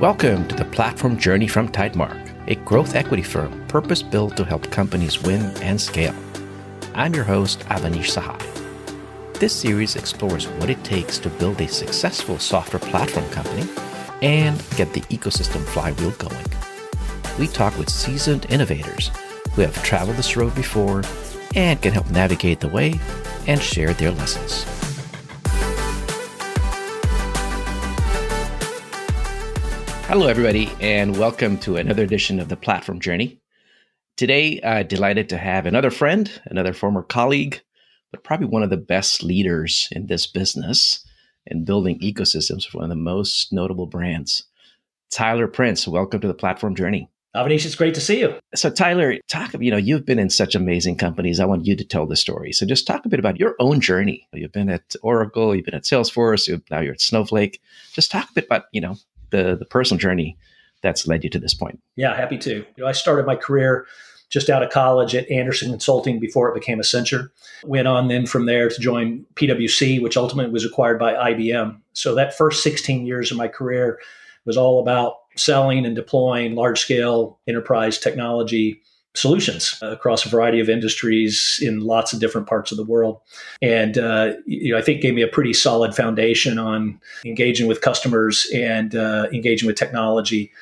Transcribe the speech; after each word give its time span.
Welcome 0.00 0.48
to 0.48 0.54
the 0.56 0.64
Platform 0.64 1.18
Journey 1.18 1.46
from 1.46 1.68
Tidemark, 1.68 2.32
a 2.46 2.54
growth 2.54 2.94
equity 2.94 3.22
firm 3.22 3.66
purpose 3.66 4.02
built 4.02 4.34
to 4.38 4.46
help 4.46 4.70
companies 4.70 5.20
win 5.20 5.42
and 5.60 5.78
scale. 5.78 6.14
I'm 6.94 7.14
your 7.14 7.24
host, 7.24 7.60
Avanish 7.68 8.16
Sahai. 8.16 8.40
This 9.38 9.54
series 9.54 9.96
explores 9.96 10.48
what 10.48 10.70
it 10.70 10.82
takes 10.84 11.18
to 11.18 11.28
build 11.28 11.60
a 11.60 11.68
successful 11.68 12.38
software 12.38 12.80
platform 12.80 13.28
company 13.28 13.68
and 14.22 14.56
get 14.74 14.90
the 14.94 15.02
ecosystem 15.14 15.62
flywheel 15.66 16.12
going. 16.12 16.46
We 17.38 17.46
talk 17.46 17.76
with 17.76 17.90
seasoned 17.90 18.46
innovators 18.48 19.10
who 19.52 19.60
have 19.60 19.82
traveled 19.82 20.16
this 20.16 20.34
road 20.34 20.54
before 20.54 21.02
and 21.54 21.82
can 21.82 21.92
help 21.92 22.08
navigate 22.10 22.60
the 22.60 22.68
way 22.68 22.98
and 23.46 23.60
share 23.60 23.92
their 23.92 24.12
lessons. 24.12 24.79
Hello, 30.10 30.26
everybody, 30.26 30.68
and 30.80 31.16
welcome 31.16 31.56
to 31.58 31.76
another 31.76 32.02
edition 32.02 32.40
of 32.40 32.48
the 32.48 32.56
Platform 32.56 32.98
Journey. 32.98 33.40
Today, 34.16 34.58
uh, 34.60 34.82
delighted 34.82 35.28
to 35.28 35.38
have 35.38 35.66
another 35.66 35.92
friend, 35.92 36.28
another 36.46 36.72
former 36.72 37.04
colleague, 37.04 37.60
but 38.10 38.24
probably 38.24 38.48
one 38.48 38.64
of 38.64 38.70
the 38.70 38.76
best 38.76 39.22
leaders 39.22 39.86
in 39.92 40.08
this 40.08 40.26
business 40.26 41.06
and 41.46 41.64
building 41.64 41.96
ecosystems 42.00 42.66
for 42.66 42.78
one 42.78 42.86
of 42.86 42.90
the 42.90 42.96
most 42.96 43.52
notable 43.52 43.86
brands. 43.86 44.42
Tyler 45.12 45.46
Prince, 45.46 45.86
welcome 45.86 46.20
to 46.20 46.26
the 46.26 46.34
Platform 46.34 46.74
Journey. 46.74 47.08
Avanish, 47.36 47.64
it's 47.64 47.76
great 47.76 47.94
to 47.94 48.00
see 48.00 48.18
you. 48.18 48.34
So, 48.56 48.68
Tyler, 48.68 49.14
talk. 49.28 49.54
You 49.60 49.70
know, 49.70 49.76
you've 49.76 50.04
been 50.04 50.18
in 50.18 50.30
such 50.30 50.56
amazing 50.56 50.96
companies. 50.96 51.38
I 51.38 51.44
want 51.44 51.66
you 51.66 51.76
to 51.76 51.84
tell 51.84 52.06
the 52.06 52.16
story. 52.16 52.52
So, 52.52 52.66
just 52.66 52.84
talk 52.84 53.06
a 53.06 53.08
bit 53.08 53.20
about 53.20 53.38
your 53.38 53.54
own 53.60 53.80
journey. 53.80 54.26
You've 54.32 54.50
been 54.50 54.70
at 54.70 54.96
Oracle, 55.04 55.54
you've 55.54 55.66
been 55.66 55.74
at 55.74 55.84
Salesforce, 55.84 56.48
you've, 56.48 56.68
now 56.68 56.80
you're 56.80 56.94
at 56.94 57.00
Snowflake. 57.00 57.60
Just 57.92 58.10
talk 58.10 58.28
a 58.28 58.32
bit 58.32 58.46
about 58.46 58.64
you 58.72 58.80
know 58.80 58.96
the 59.30 59.56
the 59.56 59.64
personal 59.64 59.98
journey 59.98 60.36
that's 60.82 61.06
led 61.06 61.24
you 61.24 61.30
to 61.30 61.38
this 61.38 61.54
point. 61.54 61.80
Yeah, 61.96 62.16
happy 62.16 62.38
to. 62.38 62.56
You 62.56 62.64
know, 62.78 62.86
I 62.86 62.92
started 62.92 63.26
my 63.26 63.36
career 63.36 63.86
just 64.30 64.48
out 64.48 64.62
of 64.62 64.70
college 64.70 65.14
at 65.14 65.30
Andersen 65.30 65.70
Consulting 65.70 66.20
before 66.20 66.48
it 66.48 66.54
became 66.54 66.78
Accenture. 66.78 67.30
Went 67.64 67.88
on 67.88 68.08
then 68.08 68.26
from 68.26 68.46
there 68.46 68.68
to 68.68 68.80
join 68.80 69.26
PwC, 69.34 70.00
which 70.00 70.16
ultimately 70.16 70.52
was 70.52 70.64
acquired 70.64 70.98
by 70.98 71.32
IBM. 71.32 71.78
So 71.92 72.14
that 72.14 72.36
first 72.36 72.62
16 72.62 73.06
years 73.06 73.30
of 73.30 73.36
my 73.36 73.48
career 73.48 73.98
was 74.46 74.56
all 74.56 74.80
about 74.80 75.16
selling 75.36 75.84
and 75.84 75.96
deploying 75.96 76.54
large 76.54 76.80
scale 76.80 77.38
enterprise 77.46 77.98
technology 77.98 78.80
solutions 79.14 79.76
across 79.82 80.24
a 80.24 80.28
variety 80.28 80.60
of 80.60 80.68
industries 80.68 81.58
in 81.62 81.80
lots 81.80 82.12
of 82.12 82.20
different 82.20 82.46
parts 82.46 82.70
of 82.70 82.76
the 82.76 82.84
world. 82.84 83.20
And 83.60 83.98
uh, 83.98 84.34
you 84.46 84.72
know, 84.72 84.78
I 84.78 84.82
think 84.82 85.02
gave 85.02 85.14
me 85.14 85.22
a 85.22 85.28
pretty 85.28 85.52
solid 85.52 85.94
foundation 85.94 86.58
on 86.58 87.00
engaging 87.24 87.66
with 87.66 87.80
customers 87.80 88.48
and 88.54 88.94
uh, 88.94 89.26
engaging 89.32 89.66
with 89.66 89.76
technology. 89.76 90.52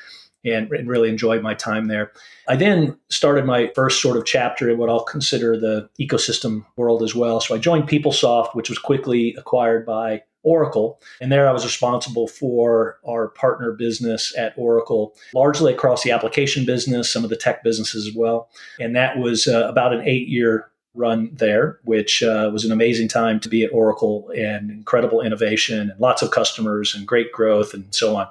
And, 0.45 0.71
and, 0.71 0.87
really 0.87 1.09
enjoyed 1.09 1.43
my 1.43 1.53
time 1.53 1.89
there. 1.89 2.13
I 2.47 2.55
then 2.55 2.97
started 3.09 3.43
my 3.45 3.73
first 3.75 4.01
sort 4.01 4.15
of 4.15 4.23
chapter 4.23 4.69
in 4.69 4.77
what 4.77 4.89
I'll 4.89 5.03
consider 5.03 5.59
the 5.59 5.89
ecosystem 5.99 6.65
world 6.77 7.03
as 7.03 7.13
well. 7.13 7.41
So 7.41 7.55
I 7.55 7.57
joined 7.57 7.89
PeopleSoft, 7.89 8.55
which 8.55 8.69
was 8.69 8.79
quickly 8.79 9.35
acquired 9.37 9.85
by 9.85 10.23
Oracle. 10.43 11.01
And 11.19 11.31
there 11.31 11.47
I 11.47 11.51
was 11.51 11.65
responsible 11.65 12.27
for 12.27 12.97
our 13.07 13.29
partner 13.29 13.71
business 13.73 14.33
at 14.37 14.53
Oracle, 14.57 15.15
largely 15.33 15.73
across 15.73 16.03
the 16.03 16.11
application 16.11 16.65
business, 16.65 17.11
some 17.11 17.23
of 17.23 17.29
the 17.29 17.35
tech 17.35 17.63
businesses 17.63 18.07
as 18.07 18.15
well. 18.15 18.49
And 18.79 18.95
that 18.95 19.17
was 19.17 19.47
uh, 19.47 19.67
about 19.67 19.93
an 19.93 20.01
eight 20.07 20.27
year 20.27 20.71
run 20.95 21.29
there, 21.33 21.79
which 21.83 22.23
uh, 22.23 22.49
was 22.51 22.65
an 22.65 22.71
amazing 22.71 23.07
time 23.07 23.39
to 23.39 23.49
be 23.49 23.63
at 23.63 23.71
Oracle 23.73 24.31
and 24.35 24.71
incredible 24.71 25.21
innovation 25.21 25.89
and 25.91 25.99
lots 25.99 26.21
of 26.21 26.31
customers 26.31 26.95
and 26.95 27.07
great 27.07 27.31
growth 27.31 27.73
and 27.73 27.93
so 27.93 28.15
on. 28.15 28.27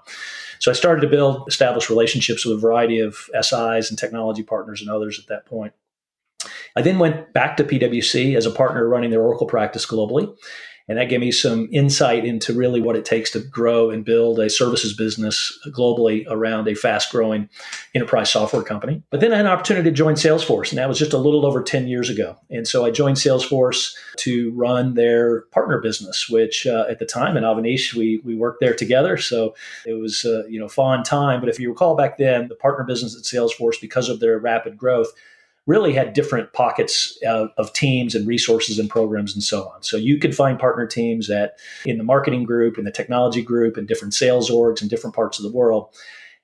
So 0.59 0.71
I 0.71 0.75
started 0.75 1.03
to 1.03 1.09
build, 1.09 1.47
establish 1.49 1.89
relationships 1.89 2.45
with 2.45 2.57
a 2.57 2.61
variety 2.61 2.99
of 2.99 3.29
SIs 3.41 3.91
and 3.91 3.99
technology 3.99 4.43
partners 4.43 4.81
and 4.81 4.91
others 4.91 5.19
at 5.19 5.29
that 5.29 5.47
point. 5.47 5.73
I 6.77 6.83
then 6.83 6.99
went 6.99 7.33
back 7.33 7.57
to 7.57 7.65
PwC 7.65 8.37
as 8.37 8.47
a 8.47 8.51
partner 8.51 8.89
running 8.89 9.11
their 9.11 9.23
Oracle 9.23 9.47
practice 9.47 9.87
globally. 9.87 10.37
And 10.89 10.97
that 10.97 11.09
gave 11.09 11.21
me 11.21 11.31
some 11.31 11.69
insight 11.71 12.25
into 12.25 12.53
really 12.53 12.81
what 12.81 12.97
it 12.97 13.05
takes 13.05 13.31
to 13.33 13.41
grow 13.41 13.91
and 13.91 14.05
build 14.05 14.41
a 14.41 14.49
services 14.49 14.95
business 14.95 15.57
globally 15.69 16.25
around 16.29 16.67
a 16.67 16.75
fast 16.75 17.13
growing 17.13 17.49
enterprise 17.95 18.31
software 18.31 18.63
company. 18.63 19.03
But 19.11 19.21
then 19.21 19.33
I 19.33 19.37
had 19.37 19.47
an 19.47 19.53
opportunity 19.53 19.91
to 19.91 19.95
join 19.95 20.15
Salesforce, 20.15 20.71
and 20.71 20.79
that 20.79 20.89
was 20.89 20.99
just 20.99 21.13
a 21.13 21.19
little 21.19 21.45
over 21.45 21.63
10 21.63 21.89
years 21.89 22.09
ago. 22.09 22.37
And 22.51 22.67
so 22.67 22.85
I 22.87 22.91
joined 22.91 23.19
Salesforce 23.19 23.95
to 24.19 24.51
run 24.53 24.95
their 24.95 25.43
partner 25.53 25.79
business, 25.81 26.29
which 26.29 26.67
uh, 26.67 26.87
at 26.89 26.99
the 26.99 27.07
time 27.07 27.37
in 27.37 27.45
Avanish, 27.45 27.95
we, 27.95 28.21
we 28.25 28.35
worked 28.35 28.61
there 28.61 28.75
together. 28.75 29.17
So 29.19 29.55
it 29.87 29.95
was, 29.95 30.25
uh, 30.25 30.45
you 30.49 30.59
know, 30.59 30.69
fun 30.69 31.03
time. 31.03 31.41
But 31.41 31.49
if 31.49 31.61
you 31.61 31.69
recall 31.69 31.97
back 31.97 32.19
then, 32.19 32.49
the 32.49 32.55
partner 32.55 32.85
business 32.85 33.15
at 33.17 33.25
Salesforce, 33.25 33.81
because 33.81 34.09
of 34.09 34.21
their 34.21 34.39
rapid 34.39 34.77
growth, 34.77 35.13
really 35.69 35.93
had 35.93 36.15
different 36.15 36.53
pockets 36.55 37.19
of, 37.27 37.51
of, 37.59 37.71
teams 37.75 38.15
and 38.15 38.27
resources 38.27 38.79
and 38.79 38.89
programs 38.89 39.35
and 39.35 39.43
so 39.45 39.69
on. 39.69 39.83
So 39.83 39.99
you 39.99 40.19
could 40.19 40.35
find 40.35 40.59
partner 40.59 40.87
teams 40.87 41.29
at 41.29 41.59
in 41.85 41.99
the 41.99 42.05
marketing 42.05 42.45
group, 42.45 42.79
in 42.79 42.85
the 42.85 42.91
technology 42.91 43.43
group, 43.43 43.77
in 43.77 43.85
different 43.85 44.15
sales 44.15 44.51
orgs 44.51 44.81
in 44.81 44.89
different 44.89 45.15
parts 45.15 45.39
of 45.39 45.45
the 45.45 45.57
world. 45.57 45.95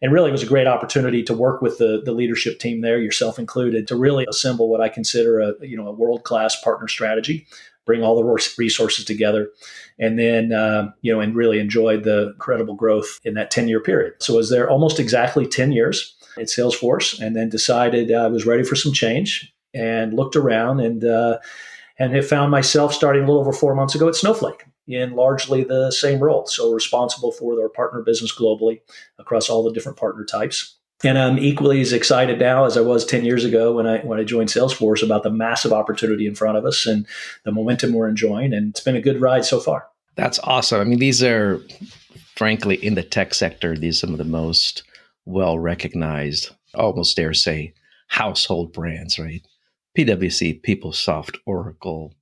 And 0.03 0.13
really, 0.13 0.29
it 0.29 0.33
was 0.33 0.43
a 0.43 0.47
great 0.47 0.67
opportunity 0.67 1.23
to 1.23 1.33
work 1.33 1.63
with 1.63 1.79
the, 1.79 2.03
the 2.05 2.13
leadership 2.13 2.59
team 2.59 2.83
there, 2.83 2.99
yourself 2.99 3.39
included, 3.39 3.89
to 3.89 3.97
really 3.97 4.27
assemble 4.29 4.69
what 4.69 4.83
I 4.83 4.91
consider 4.91 5.41
a 5.41 5.55
you 5.63 5.77
know 5.77 5.89
a 5.89 5.93
world 5.93 6.25
class 6.25 6.61
partner 6.61 6.87
strategy, 6.87 7.47
bring 7.87 8.03
all 8.03 8.17
the 8.17 8.55
resources 8.59 9.07
together, 9.07 9.49
and 9.99 10.19
then 10.19 10.53
uh, 10.53 10.91
you 11.01 11.11
know 11.11 11.21
and 11.21 11.35
really 11.35 11.59
enjoyed 11.59 12.05
the 12.05 12.33
incredible 12.33 12.75
growth 12.75 13.19
in 13.25 13.33
that 13.35 13.51
ten 13.51 13.69
year 13.69 13.81
period. 13.81 14.15
So 14.19 14.35
I 14.35 14.37
was 14.37 14.51
there 14.51 14.69
almost 14.69 15.01
exactly 15.01 15.47
ten 15.47 15.73
years 15.73 16.15
at 16.39 16.47
Salesforce, 16.47 17.21
and 17.21 17.35
then 17.37 17.49
decided 17.49 18.13
I 18.13 18.29
was 18.29 18.47
ready 18.47 18.63
for 18.63 18.77
some 18.77 18.93
change 18.93 19.53
and 19.73 20.15
looked 20.15 20.37
around 20.37 20.81
and 20.81 21.05
uh, 21.05 21.39
and 21.99 22.15
have 22.15 22.27
found 22.27 22.51
myself 22.51 22.93
starting 22.93 23.23
a 23.23 23.27
little 23.27 23.41
over 23.41 23.53
four 23.53 23.75
months 23.75 23.95
ago 23.95 24.09
at 24.09 24.15
Snowflake 24.15 24.65
in 24.87 25.15
largely 25.15 25.65
the 25.65 25.91
same 25.91 26.21
role. 26.21 26.47
So 26.47 26.73
responsible 26.73 27.33
for 27.33 27.57
their 27.57 27.69
partner 27.69 28.03
business 28.03 28.37
globally 28.37 28.81
across 29.19 29.49
all 29.49 29.63
the 29.63 29.73
different 29.73 29.99
partner 29.99 30.25
types. 30.25 30.77
And 31.03 31.19
I'm 31.19 31.39
equally 31.39 31.81
as 31.81 31.93
excited 31.93 32.39
now 32.39 32.65
as 32.65 32.77
I 32.77 32.81
was 32.81 33.05
10 33.05 33.25
years 33.25 33.45
ago 33.45 33.73
when 33.73 33.87
I 33.87 33.99
when 33.99 34.19
I 34.19 34.25
joined 34.25 34.49
Salesforce 34.49 35.03
about 35.03 35.23
the 35.23 35.31
massive 35.31 35.73
opportunity 35.73 36.27
in 36.27 36.35
front 36.35 36.57
of 36.57 36.65
us 36.65 36.87
and 36.87 37.07
the 37.45 37.53
momentum 37.53 37.93
we're 37.93 38.09
enjoying. 38.09 38.53
And 38.53 38.71
it's 38.71 38.81
been 38.81 38.97
a 38.97 39.03
good 39.03 39.21
ride 39.21 39.45
so 39.45 39.61
far. 39.61 39.87
That's 40.17 40.39
awesome. 40.45 40.81
I 40.81 40.85
mean, 40.85 41.01
these 41.01 41.23
are 41.23 41.61
frankly 42.37 42.77
in 42.77 42.95
the 42.95 43.03
tech 43.03 43.35
sector, 43.35 43.77
these 43.77 43.97
are 43.97 44.07
some 44.07 44.13
of 44.13 44.19
the 44.19 44.25
most 44.25 44.83
well 45.25 45.59
recognized, 45.59 46.51
almost 46.75 47.17
dare 47.17 47.35
say, 47.35 47.75
household 48.09 48.73
brands, 48.73 49.19
right? 49.19 49.47
PwC, 49.97 50.61
PeopleSoft, 50.63 51.37
Oracle, 51.47 52.15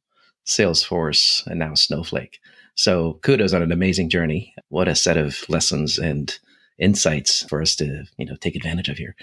Salesforce, 0.47 1.47
and 1.47 1.59
now 1.59 1.75
Snowflake. 1.75 2.39
So 2.75 3.19
kudos 3.23 3.53
on 3.53 3.63
an 3.63 3.73
amazing 3.73 4.09
journey. 4.09 4.55
What 4.69 4.89
a 4.89 4.95
set 4.95 5.17
of 5.17 5.45
lessons 5.49 5.99
and 5.99 6.39
insights 6.79 7.45
for 7.45 7.61
us 7.61 7.77
to, 7.77 8.05
you 8.17 8.27
know, 8.27 8.37
take 8.37 8.57
advantage 8.57 8.89
of 8.89 8.97
here. 8.97 9.15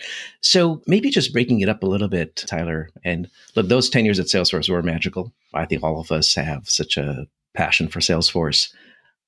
So 0.41 0.81
maybe 0.87 1.09
just 1.09 1.33
breaking 1.33 1.59
it 1.61 1.69
up 1.69 1.83
a 1.83 1.87
little 1.87 2.07
bit, 2.07 2.35
Tyler. 2.47 2.89
And 3.03 3.29
look, 3.55 3.67
those 3.67 3.89
10 3.89 4.05
years 4.05 4.19
at 4.19 4.27
Salesforce 4.27 4.69
were 4.69 4.83
magical. 4.83 5.33
I 5.53 5.65
think 5.65 5.83
all 5.83 5.99
of 5.99 6.11
us 6.11 6.35
have 6.35 6.69
such 6.69 6.97
a 6.97 7.27
passion 7.53 7.87
for 7.87 7.99
Salesforce. 7.99 8.71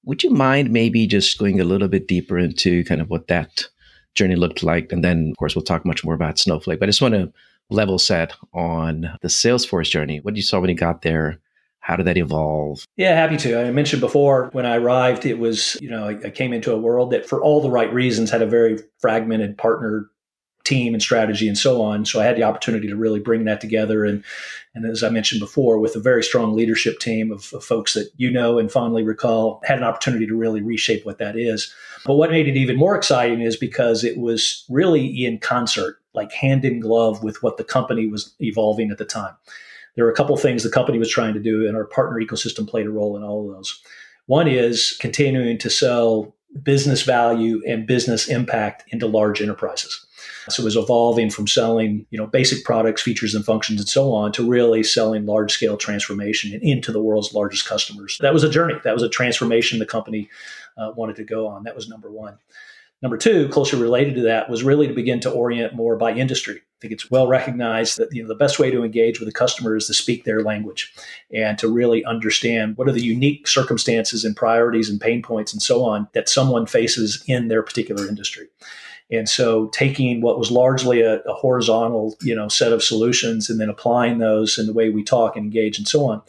Would 0.06 0.24
you 0.24 0.30
mind 0.30 0.72
maybe 0.72 1.08
just 1.08 1.38
going 1.38 1.60
a 1.60 1.66
little 1.66 1.88
bit 1.88 2.08
deeper 2.08 2.38
into 2.38 2.84
kind 2.86 3.02
of 3.02 3.10
what 3.10 3.28
that 3.28 3.66
journey 4.16 4.36
looked 4.36 4.64
like. 4.64 4.92
And 4.92 5.04
then, 5.04 5.30
of 5.32 5.38
course, 5.38 5.56
we'll 5.56 5.64
talk 5.64 5.86
much 5.86 6.04
more 6.04 6.14
about 6.14 6.40
Snowflake. 6.40 6.80
But 6.80 6.88
I 6.88 6.92
just 6.92 7.02
want 7.02 7.14
to 7.14 7.32
level 7.70 7.98
set 7.98 8.34
on 8.54 9.18
the 9.22 9.28
Salesforce 9.28 9.90
journey. 9.90 10.20
What 10.20 10.34
did 10.34 10.38
you 10.38 10.44
saw 10.44 10.60
when 10.60 10.70
you 10.70 10.76
got 10.76 11.02
there? 11.02 11.40
How 11.80 11.96
did 11.96 12.06
that 12.06 12.18
evolve? 12.18 12.86
Yeah, 12.96 13.16
happy 13.16 13.38
to. 13.38 13.60
I 13.60 13.72
mentioned 13.72 14.02
before 14.02 14.50
when 14.52 14.68
I 14.68 14.76
arrived, 14.76 15.26
it 15.26 15.40
was, 15.40 15.78
you 15.82 15.90
know, 15.90 16.10
I, 16.10 16.28
I 16.28 16.30
came 16.30 16.54
into 16.54 16.72
a 16.72 16.78
world 16.78 17.12
that 17.12 17.28
for 17.28 17.42
all 17.42 17.62
the 17.62 17.72
right 17.72 17.92
reasons 17.92 18.30
had 18.30 18.44
a 18.44 18.48
very 18.48 18.78
fragmented 19.00 19.58
partner 19.58 20.08
team 20.64 20.94
and 20.94 21.02
strategy 21.02 21.48
and 21.48 21.58
so 21.58 21.82
on. 21.82 22.06
So 22.06 22.20
I 22.20 22.26
had 22.26 22.38
the 22.38 22.44
opportunity 22.44 22.88
to 22.88 22.96
really 22.96 23.20
bring 23.20 23.46
that 23.46 23.62
together. 23.62 24.06
And, 24.06 24.24
and 24.76 24.86
as 24.86 25.04
I 25.04 25.10
mentioned 25.10 25.40
before, 25.40 25.80
with 25.80 25.96
a 25.96 26.00
very 26.00 26.24
strong 26.24 26.56
leadership 26.56 27.00
team 27.00 27.32
of, 27.32 27.52
of, 27.54 27.64
folks 27.64 27.94
that 27.94 28.10
you 28.18 28.32
know 28.32 28.60
and 28.60 28.72
fondly 28.72 29.04
recall, 29.04 29.62
had 29.66 29.78
an 29.78 29.84
opportunity 29.84 30.28
to 30.28 30.36
really 30.36 30.62
reshape 30.62 31.06
what 31.06 31.18
that 31.18 31.38
is. 31.38 31.74
But 32.06 32.16
what 32.16 32.32
made 32.32 32.48
it 32.48 32.58
even 32.58 32.78
more 32.78 32.96
exciting 32.96 33.42
is 33.42 33.56
because 33.56 34.04
it 34.04 34.18
was 34.18 34.66
really 34.70 35.26
in 35.26 35.40
concert, 35.40 36.00
like 36.14 36.32
hand 36.32 36.66
in 36.66 36.80
glove 36.80 37.24
with 37.24 37.42
what 37.44 37.58
the 37.58 37.64
company 37.64 38.08
was 38.08 38.34
evolving 38.40 38.92
at 38.92 38.98
the 38.98 39.06
time. 39.06 39.36
There 39.96 40.06
were 40.06 40.12
a 40.12 40.16
couple 40.16 40.36
things 40.38 40.64
the 40.64 40.70
company 40.70 40.98
was 40.98 41.10
trying 41.10 41.34
to 41.34 41.40
do, 41.40 41.68
and 41.68 41.76
our 41.76 41.86
partner 41.86 42.20
ecosystem 42.20 42.68
played 42.68 42.88
a 42.88 42.92
role 42.92 43.18
in 43.18 43.24
all 43.24 43.50
of 43.50 43.56
those. 43.56 43.82
One 44.28 44.48
is 44.48 44.96
continuing 45.00 45.58
to 45.58 45.70
sell 45.70 46.34
business 46.64 47.04
value 47.04 47.62
and 47.68 47.88
business 47.88 48.28
impact 48.28 48.84
into 48.90 49.08
large 49.08 49.42
enterprises. 49.42 50.06
So 50.50 50.62
it 50.62 50.66
was 50.66 50.76
evolving 50.76 51.30
from 51.30 51.48
selling, 51.48 52.06
you 52.10 52.18
know, 52.18 52.28
basic 52.28 52.64
products, 52.64 53.02
features 53.02 53.36
and 53.36 53.46
functions 53.46 53.80
and 53.80 53.90
so 53.90 54.14
on 54.14 54.32
to 54.34 54.48
really 54.48 54.84
selling 54.84 55.26
large 55.26 55.52
scale 55.52 55.78
transformation 55.78 56.60
into 56.62 56.92
the 56.92 57.02
world's 57.02 57.34
largest 57.34 57.66
customers. 57.68 58.18
That 58.22 58.34
was 58.34 58.44
a 58.44 58.50
journey. 58.50 58.76
That 58.84 58.94
was 58.94 59.04
a 59.04 59.10
transformation 59.10 59.80
the 59.80 59.86
company 59.86 60.30
uh, 60.78 60.92
wanted 60.96 61.16
to 61.18 61.24
go 61.24 61.48
on. 61.48 61.64
That 61.64 61.76
was 61.76 61.90
number 61.90 62.12
one. 62.12 62.38
Number 63.02 63.18
two, 63.18 63.50
closely 63.50 63.82
related 63.82 64.16
to 64.16 64.22
that, 64.22 64.50
was 64.50 64.64
really 64.64 64.88
to 64.88 64.94
begin 64.94 65.20
to 65.22 65.32
orient 65.32 65.74
more 65.74 65.96
by 65.96 66.14
industry. 66.14 66.58
I 66.58 66.78
think 66.82 66.94
it's 66.94 67.10
well 67.10 67.28
recognized 67.28 67.98
that 67.98 68.10
you 68.12 68.22
know 68.22 68.28
the 68.28 68.36
best 68.36 68.60
way 68.60 68.70
to 68.72 68.84
engage 68.84 69.20
with 69.20 69.30
a 69.30 69.32
customer 69.32 69.76
is 69.76 69.88
to 69.88 69.94
speak 69.94 70.24
their 70.24 70.42
language 70.42 70.94
and 71.34 71.58
to 71.60 71.68
really 71.68 72.06
understand 72.06 72.78
what 72.78 72.88
are 72.88 72.92
the 72.92 73.04
unique 73.04 73.48
circumstances 73.48 74.24
and 74.24 74.36
priorities 74.36 74.90
and 74.90 75.02
pain 75.02 75.22
points 75.22 75.54
and 75.54 75.62
so 75.62 75.84
on 75.84 76.08
that 76.14 76.30
someone 76.30 76.66
faces 76.66 77.24
in 77.28 77.48
their 77.48 77.64
particular 77.64 78.08
industry. 78.08 78.48
And 79.12 79.28
so 79.28 79.68
taking 79.68 80.22
what 80.22 80.40
was 80.40 80.52
largely 80.52 81.02
a, 81.02 81.20
a 81.22 81.34
horizontal, 81.34 82.16
you 82.22 82.36
know, 82.36 82.48
set 82.48 82.72
of 82.72 82.84
solutions 82.84 83.50
and 83.50 83.60
then 83.60 83.70
applying 83.70 84.20
those 84.20 84.58
in 84.58 84.68
the 84.68 84.74
way 84.74 84.90
we 84.90 85.04
talk 85.04 85.36
and 85.36 85.46
engage 85.46 85.78
and 85.78 85.88
so 85.88 86.06
on 86.06 86.22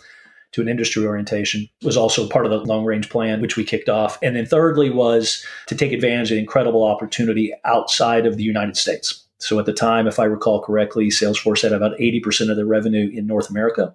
to 0.52 0.60
an 0.60 0.68
industry 0.68 1.06
orientation 1.06 1.68
was 1.82 1.96
also 1.96 2.28
part 2.28 2.44
of 2.44 2.50
the 2.50 2.58
long 2.58 2.84
range 2.84 3.08
plan, 3.08 3.40
which 3.40 3.56
we 3.56 3.64
kicked 3.64 3.88
off. 3.88 4.18
And 4.22 4.36
then 4.36 4.46
thirdly 4.46 4.90
was 4.90 5.44
to 5.66 5.74
take 5.74 5.92
advantage 5.92 6.30
of 6.30 6.36
the 6.36 6.40
incredible 6.40 6.84
opportunity 6.84 7.52
outside 7.64 8.26
of 8.26 8.36
the 8.36 8.42
United 8.42 8.76
States. 8.76 9.24
So 9.38 9.58
at 9.58 9.66
the 9.66 9.72
time, 9.72 10.06
if 10.06 10.18
I 10.18 10.24
recall 10.24 10.60
correctly, 10.60 11.08
Salesforce 11.08 11.62
had 11.62 11.72
about 11.72 11.98
80% 11.98 12.50
of 12.50 12.56
their 12.56 12.66
revenue 12.66 13.10
in 13.12 13.26
North 13.26 13.50
America 13.50 13.94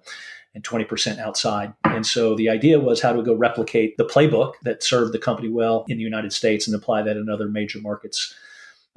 and 0.54 0.64
20% 0.64 1.18
outside. 1.18 1.72
And 1.84 2.04
so 2.04 2.34
the 2.34 2.50
idea 2.50 2.80
was 2.80 3.00
how 3.00 3.12
to 3.12 3.22
go 3.22 3.34
replicate 3.34 3.96
the 3.96 4.04
playbook 4.04 4.54
that 4.64 4.82
served 4.82 5.14
the 5.14 5.18
company 5.18 5.48
well 5.48 5.84
in 5.88 5.96
the 5.96 6.02
United 6.02 6.32
States 6.32 6.66
and 6.66 6.74
apply 6.74 7.02
that 7.02 7.16
in 7.16 7.30
other 7.30 7.48
major 7.48 7.80
markets 7.80 8.34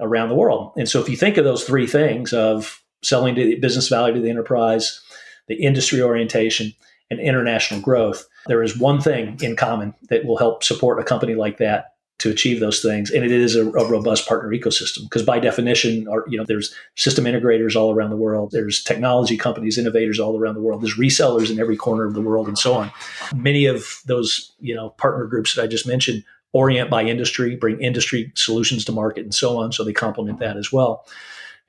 around 0.01 0.29
the 0.29 0.35
world. 0.35 0.73
And 0.75 0.89
so 0.89 0.99
if 0.99 1.07
you 1.07 1.15
think 1.15 1.37
of 1.37 1.45
those 1.45 1.63
three 1.63 1.87
things 1.87 2.33
of 2.33 2.81
selling 3.03 3.35
to 3.35 3.43
the 3.43 3.55
business 3.55 3.87
value 3.87 4.15
to 4.15 4.21
the 4.21 4.29
enterprise, 4.29 5.01
the 5.47 5.55
industry 5.55 6.01
orientation, 6.01 6.73
and 7.09 7.19
international 7.19 7.81
growth, 7.81 8.25
there 8.47 8.63
is 8.63 8.77
one 8.77 9.01
thing 9.01 9.37
in 9.41 9.55
common 9.55 9.93
that 10.09 10.25
will 10.25 10.37
help 10.37 10.63
support 10.63 10.99
a 10.99 11.03
company 11.03 11.35
like 11.35 11.57
that 11.57 11.87
to 12.19 12.29
achieve 12.29 12.59
those 12.59 12.81
things, 12.81 13.09
and 13.09 13.25
it 13.25 13.31
is 13.31 13.55
a, 13.55 13.65
a 13.65 13.89
robust 13.89 14.27
partner 14.27 14.49
ecosystem. 14.51 15.03
Because 15.03 15.23
by 15.23 15.39
definition, 15.39 16.07
are, 16.07 16.23
you 16.29 16.37
know, 16.37 16.45
there's 16.45 16.73
system 16.95 17.25
integrators 17.25 17.75
all 17.75 17.93
around 17.93 18.11
the 18.11 18.15
world, 18.15 18.51
there's 18.51 18.83
technology 18.83 19.35
companies, 19.35 19.77
innovators 19.77 20.19
all 20.19 20.39
around 20.39 20.53
the 20.53 20.61
world, 20.61 20.81
there's 20.81 20.97
resellers 20.97 21.51
in 21.51 21.59
every 21.59 21.75
corner 21.75 22.05
of 22.05 22.13
the 22.13 22.21
world, 22.21 22.47
and 22.47 22.59
so 22.59 22.75
on. 22.75 22.91
Many 23.35 23.65
of 23.65 24.01
those, 24.05 24.53
you 24.59 24.75
know, 24.75 24.91
partner 24.91 25.25
groups 25.25 25.55
that 25.55 25.63
I 25.63 25.67
just 25.67 25.87
mentioned 25.87 26.23
orient 26.53 26.89
by 26.89 27.03
industry, 27.03 27.55
bring 27.55 27.81
industry 27.81 28.31
solutions 28.35 28.85
to 28.85 28.91
market, 28.91 29.23
and 29.23 29.33
so 29.33 29.57
on. 29.57 29.71
So 29.71 29.83
they 29.83 29.93
complement 29.93 30.39
that 30.39 30.57
as 30.57 30.71
well. 30.71 31.05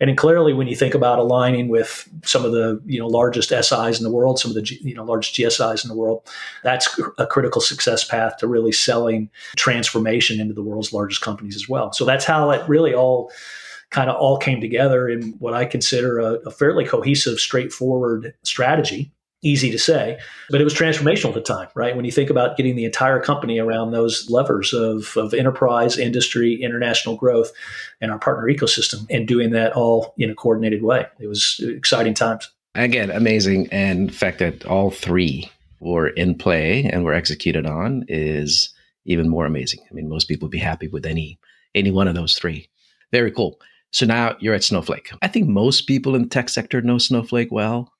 And 0.01 0.17
clearly, 0.17 0.53
when 0.53 0.67
you 0.67 0.75
think 0.75 0.95
about 0.95 1.21
aligning 1.21 1.69
with 1.69 2.09
some 2.25 2.45
of 2.45 2.51
the 2.51 2.83
you 2.85 2.99
know 2.99 3.07
largest 3.07 3.51
SIs 3.51 3.99
in 3.99 4.03
the 4.03 4.11
world, 4.11 4.41
some 4.41 4.51
of 4.51 4.57
the 4.57 4.79
you 4.83 4.95
know 4.95 5.05
largest 5.05 5.35
GSIs 5.37 5.85
in 5.85 5.89
the 5.89 5.97
world, 5.97 6.29
that's 6.65 6.99
a 7.19 7.27
critical 7.27 7.61
success 7.61 8.03
path 8.03 8.37
to 8.39 8.49
really 8.49 8.73
selling 8.73 9.31
transformation 9.57 10.41
into 10.41 10.55
the 10.55 10.63
world's 10.63 10.93
largest 10.93 11.21
companies 11.21 11.55
as 11.55 11.69
well. 11.69 11.93
So 11.93 12.05
that's 12.05 12.25
how 12.25 12.51
it 12.51 12.69
really 12.69 12.93
all 12.93 13.31
kind 13.91 14.11
of 14.11 14.17
all 14.17 14.39
came 14.39 14.61
together 14.61 15.09
in 15.09 15.35
what 15.39 15.55
I 15.55 15.67
consider 15.67 16.19
a, 16.19 16.33
a 16.47 16.51
fairly 16.51 16.85
cohesive, 16.85 17.39
straightforward 17.39 18.35
strategy 18.43 19.13
easy 19.43 19.71
to 19.71 19.79
say, 19.79 20.19
but 20.51 20.61
it 20.61 20.65
was 20.65 20.75
transformational 20.75 21.29
at 21.29 21.35
the 21.35 21.41
time, 21.41 21.69
right? 21.75 21.97
When 21.97 22.05
you 22.05 22.13
think 22.13 22.31
about 22.31 22.57
getting 22.57 22.77
the 22.77 22.85
entire 22.85 23.21
company 23.21 23.59
around 23.59 23.91
those 23.91 24.31
levers 24.31 24.73
of, 24.73 25.17
of 25.17 25.35
enterprise, 25.35 25.99
industry, 25.99 26.63
international 26.63 27.17
growth, 27.17 27.53
and 28.01 28.11
our 28.11 28.19
partner 28.19 28.47
ecosystem, 28.47 29.07
and 29.11 29.27
doing 29.27 29.51
that 29.51 29.73
all 29.73 30.15
in 30.17 30.31
a 30.31 30.35
coordinated 30.35 30.83
way. 30.83 31.07
It 31.19 31.27
was 31.27 31.61
exciting 31.63 32.15
times. 32.15 32.51
Again, 32.75 33.11
amazing. 33.11 33.69
And 33.71 34.09
the 34.09 34.15
fact 34.15 34.39
that 34.39 34.65
all 34.65 34.91
three 34.91 35.51
were 35.81 36.09
in 36.09 36.37
play 36.37 36.85
and 36.85 37.05
were 37.05 37.13
executed 37.13 37.67
on 37.67 38.05
is 38.09 38.73
even 39.05 39.29
more 39.29 39.47
amazing. 39.47 39.81
I 39.91 39.95
mean, 39.95 40.09
most 40.09 40.29
people 40.29 40.47
would 40.47 40.53
be 40.53 40.59
happy 40.59 40.89
with 40.89 41.05
any 41.05 41.39
any 41.75 41.91
one 41.91 42.07
of 42.07 42.15
those 42.15 42.37
three. 42.37 42.69
Very 43.11 43.33
cool. 43.33 43.59
So 43.91 44.07
now 44.07 44.37
you're 44.41 44.55
at 44.55 44.65
Snowflake. 44.65 45.11
I 45.23 45.29
think 45.29 45.49
most 45.49 45.83
people 45.83 46.15
in 46.15 46.23
the 46.23 46.29
tech 46.29 46.49
sector 46.49 46.81
know 46.81 46.99
Snowflake 46.99 47.51
well. 47.51 47.93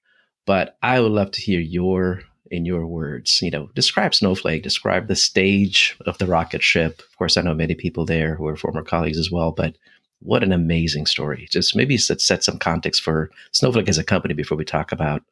But 0.47 0.77
I 0.83 1.01
would 1.01 1.13
love 1.13 1.31
to 1.33 1.41
hear 1.41 1.61
your 1.61 2.23
in 2.53 2.67
your 2.67 2.87
words, 2.87 3.41
you 3.41 3.51
know, 3.51 3.71
describe 3.75 4.15
Snowflake, 4.15 4.63
describe 4.63 5.09
the 5.09 5.17
stage 5.17 5.97
of 6.05 6.19
the 6.19 6.27
rocket 6.27 6.63
ship. 6.63 7.01
Of 7.01 7.17
course, 7.17 7.39
I 7.39 7.41
know 7.41 7.55
many 7.55 7.75
people 7.75 8.05
there 8.05 8.35
who 8.35 8.47
are 8.47 8.57
former 8.57 8.83
colleagues 8.83 9.19
as 9.19 9.31
well, 9.31 9.53
but 9.53 9.77
what 10.21 10.43
an 10.43 10.53
amazing 10.53 11.07
story. 11.07 11.49
Just 11.51 11.75
maybe 11.75 11.97
set, 11.97 12.21
some 12.21 12.59
context 12.59 13.03
for 13.03 13.31
Snowflake 13.53 13.89
as 13.89 13.99
a 13.99 14.05
company 14.05 14.35
before 14.35 14.59
we 14.59 14.67
talk 14.67 14.93
about 14.93 15.23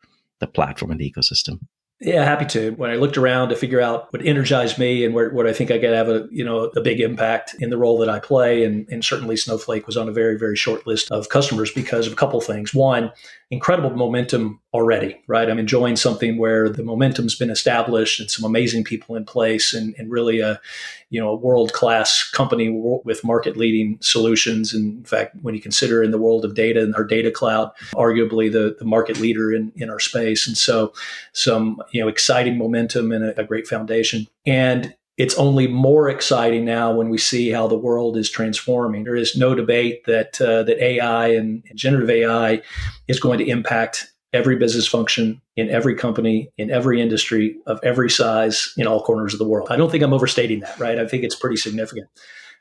the 0.41 0.47
platform 0.47 0.91
and 0.91 0.99
the 0.99 1.13
ecosystem. 1.13 1.61
Yeah, 2.01 2.25
happy 2.25 2.47
to. 2.47 2.71
When 2.71 2.91
I 2.91 2.95
looked 2.95 3.19
around 3.19 3.51
to 3.51 3.57
figure 3.57 3.81
out 3.81 4.11
what 4.11 4.25
energized 4.25 4.79
me 4.79 5.05
and 5.05 5.15
where, 5.15 5.29
what 5.29 5.47
I 5.47 5.53
think 5.53 5.71
I 5.71 5.79
could 5.79 5.93
have 5.93 6.09
a 6.09 6.27
you 6.31 6.43
know 6.43 6.71
a 6.75 6.81
big 6.81 6.99
impact 6.99 7.55
in 7.61 7.69
the 7.69 7.77
role 7.77 7.99
that 7.99 8.09
I 8.09 8.19
play, 8.19 8.65
and, 8.65 8.89
and 8.89 9.05
certainly 9.05 9.37
Snowflake 9.37 9.87
was 9.87 9.99
on 9.99 10.09
a 10.09 10.13
very 10.13 10.39
very 10.39 10.57
short 10.57 10.87
list 10.87 11.11
of 11.11 11.29
customers 11.29 11.71
because 11.71 12.07
of 12.07 12.15
a 12.15 12.17
couple 12.17 12.41
things. 12.41 12.73
One, 12.73 13.13
incredible 13.51 13.91
momentum 13.91 14.61
already, 14.73 15.21
right? 15.27 15.51
I'm 15.51 15.59
enjoying 15.59 15.97
something 15.97 16.39
where 16.39 16.69
the 16.69 16.85
momentum's 16.85 17.35
been 17.35 17.51
established 17.51 18.21
and 18.21 18.31
some 18.31 18.45
amazing 18.45 18.85
people 18.85 19.17
in 19.17 19.25
place 19.25 19.75
and, 19.75 19.93
and 19.99 20.09
really 20.09 20.39
a, 20.39 20.61
you 21.09 21.21
know, 21.21 21.31
a 21.31 21.35
world-class 21.35 22.31
company 22.31 22.71
with 22.71 23.25
market-leading 23.25 23.99
solutions. 24.01 24.73
And 24.73 24.99
in 24.99 25.05
fact, 25.05 25.35
when 25.43 25.57
you 25.57 25.61
consider 25.61 26.01
in 26.01 26.13
the 26.13 26.19
world 26.19 26.45
of 26.45 26.55
data 26.55 26.81
and 26.81 26.95
our 26.95 27.03
data 27.03 27.33
cloud, 27.33 27.73
arguably 27.95 28.53
the, 28.53 28.77
the 28.79 28.85
market 28.85 29.19
leader 29.19 29.53
in, 29.53 29.73
in 29.75 29.91
our 29.91 29.99
space. 29.99 30.47
And 30.47 30.57
so 30.57 30.93
some, 31.33 31.83
you 31.91 32.01
know, 32.01 32.07
exciting 32.07 32.57
momentum 32.57 33.11
and 33.11 33.25
a, 33.25 33.41
a 33.41 33.45
great 33.45 33.67
foundation. 33.67 34.29
And 34.47 34.95
it's 35.21 35.37
only 35.37 35.67
more 35.67 36.09
exciting 36.09 36.65
now 36.65 36.91
when 36.91 37.11
we 37.11 37.19
see 37.19 37.51
how 37.51 37.69
the 37.69 37.77
world 37.77 38.17
is 38.17 38.31
transforming. 38.31 39.05
There 39.05 39.15
is 39.15 39.37
no 39.37 39.55
debate 39.55 40.07
that 40.07 40.41
uh, 40.41 40.63
that 40.63 40.83
AI 40.83 41.29
and, 41.29 41.63
generative 41.75 42.09
AI 42.09 42.63
is 43.07 43.21
going 43.21 43.39
to 43.39 43.47
impact 43.47 44.11
every 44.33 44.57
business 44.57 44.87
function 44.87 45.43
in 45.57 45.69
every 45.69 45.95
company 45.95 46.51
in 46.57 46.71
every 46.71 47.03
industry 47.03 47.55
of 47.67 47.79
every 47.83 48.09
size 48.09 48.73
in 48.79 48.87
all 48.87 49.03
corners 49.03 49.35
of 49.35 49.39
the 49.39 49.47
world. 49.47 49.69
I 49.71 49.77
don't 49.77 49.91
think 49.91 50.03
I'm 50.03 50.15
overstating 50.15 50.61
that, 50.61 50.79
right? 50.79 50.99
I 50.99 51.07
think 51.07 51.23
it's 51.23 51.37
pretty 51.37 51.57
significant. 51.57 52.09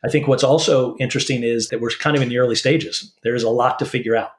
I 0.04 0.10
think 0.10 0.28
what's 0.28 0.44
also 0.44 0.98
interesting 0.98 1.44
is 1.44 1.70
that 1.70 1.80
we're 1.80 1.92
kind 1.92 2.18
of 2.18 2.22
in 2.22 2.28
the 2.28 2.40
early 2.40 2.56
stages. 2.56 3.10
There 3.24 3.36
is 3.36 3.44
a 3.44 3.50
lot 3.50 3.80
to 3.80 3.86
figure 3.86 4.18
out. 4.18 4.32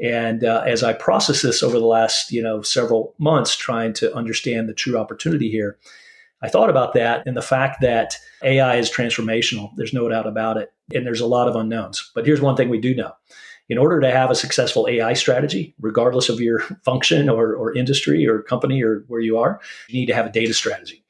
And 0.00 0.42
uh, 0.42 0.62
as 0.66 0.82
I 0.82 0.94
process 0.94 1.42
this 1.42 1.62
over 1.62 1.78
the 1.78 1.84
last, 1.84 2.32
you 2.32 2.42
know, 2.42 2.62
several 2.62 3.14
months, 3.18 3.56
trying 3.56 3.92
to 3.94 4.14
understand 4.14 4.68
the 4.68 4.74
true 4.74 4.96
opportunity 4.96 5.50
here, 5.50 5.76
I 6.42 6.48
thought 6.48 6.70
about 6.70 6.94
that 6.94 7.26
and 7.26 7.36
the 7.36 7.42
fact 7.42 7.80
that 7.80 8.16
AI 8.42 8.76
is 8.76 8.90
transformational. 8.90 9.70
There's 9.76 9.92
no 9.92 10.08
doubt 10.08 10.26
about 10.26 10.56
it. 10.56 10.72
And 10.94 11.04
there's 11.04 11.20
a 11.20 11.26
lot 11.26 11.48
of 11.48 11.56
unknowns. 11.56 12.10
But 12.14 12.26
here's 12.26 12.40
one 12.40 12.56
thing 12.56 12.68
we 12.68 12.80
do 12.80 12.94
know. 12.94 13.12
In 13.68 13.76
order 13.76 14.00
to 14.00 14.10
have 14.10 14.30
a 14.30 14.34
successful 14.34 14.88
AI 14.88 15.12
strategy, 15.12 15.74
regardless 15.80 16.28
of 16.28 16.40
your 16.40 16.60
function 16.84 17.28
or, 17.28 17.54
or 17.54 17.76
industry 17.76 18.26
or 18.26 18.42
company 18.42 18.82
or 18.82 19.04
where 19.08 19.20
you 19.20 19.36
are, 19.36 19.60
you 19.88 20.00
need 20.00 20.06
to 20.06 20.14
have 20.14 20.26
a 20.26 20.32
data 20.32 20.54
strategy. 20.54 21.04